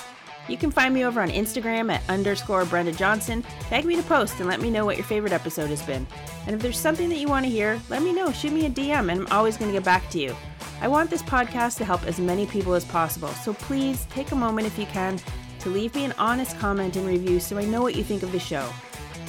You 0.48 0.56
can 0.56 0.70
find 0.70 0.94
me 0.94 1.04
over 1.04 1.20
on 1.20 1.32
Instagram 1.32 1.92
at 1.92 2.08
underscore 2.08 2.66
Brenda 2.66 2.92
Johnston. 2.92 3.42
Tag 3.62 3.86
me 3.86 3.96
to 3.96 4.04
post 4.04 4.40
and 4.40 4.48
let 4.48 4.62
me 4.62 4.70
know 4.70 4.86
what 4.86 4.98
your 4.98 5.06
favorite 5.06 5.34
episode 5.34 5.72
has 5.72 5.82
been. 5.82 6.06
And 6.46 6.56
if 6.56 6.62
there's 6.62 6.78
something 6.78 7.10
that 7.10 7.18
you 7.18 7.28
want 7.28 7.44
to 7.48 7.52
hear, 7.52 7.82
let 7.90 8.04
me 8.04 8.14
know. 8.14 8.32
Shoot 8.32 8.54
me 8.54 8.68
a 8.68 8.70
DM 8.70 9.12
and 9.12 9.22
I'm 9.22 9.28
always 9.32 9.58
going 9.58 9.72
to 9.72 9.78
get 9.78 9.84
back 9.84 10.08
to 10.12 10.20
you. 10.20 10.36
I 10.80 10.88
want 10.88 11.10
this 11.10 11.24
podcast 11.24 11.78
to 11.78 11.86
help 11.86 12.06
as 12.06 12.20
many 12.20 12.46
people 12.46 12.76
as 12.76 12.86
possible, 12.86 13.30
so 13.30 13.52
please 13.52 14.06
take 14.12 14.32
a 14.32 14.36
moment 14.36 14.68
if 14.68 14.78
you 14.78 14.86
can 14.86 15.20
to 15.62 15.70
leave 15.70 15.96
me 15.96 16.06
an 16.06 16.14
honest 16.20 16.56
comment 16.60 16.98
and 16.98 17.08
review 17.08 17.40
so 17.40 17.58
I 17.58 17.66
know 17.66 17.82
what 17.82 17.96
you 17.96 18.04
think 18.04 18.22
of 18.22 18.32
the 18.32 18.40
show. 18.40 18.70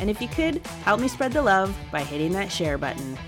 And 0.00 0.10
if 0.10 0.20
you 0.20 0.28
could, 0.28 0.64
help 0.84 1.00
me 1.00 1.08
spread 1.08 1.32
the 1.32 1.42
love 1.42 1.76
by 1.90 2.02
hitting 2.02 2.32
that 2.32 2.50
share 2.50 2.78
button. 2.78 3.18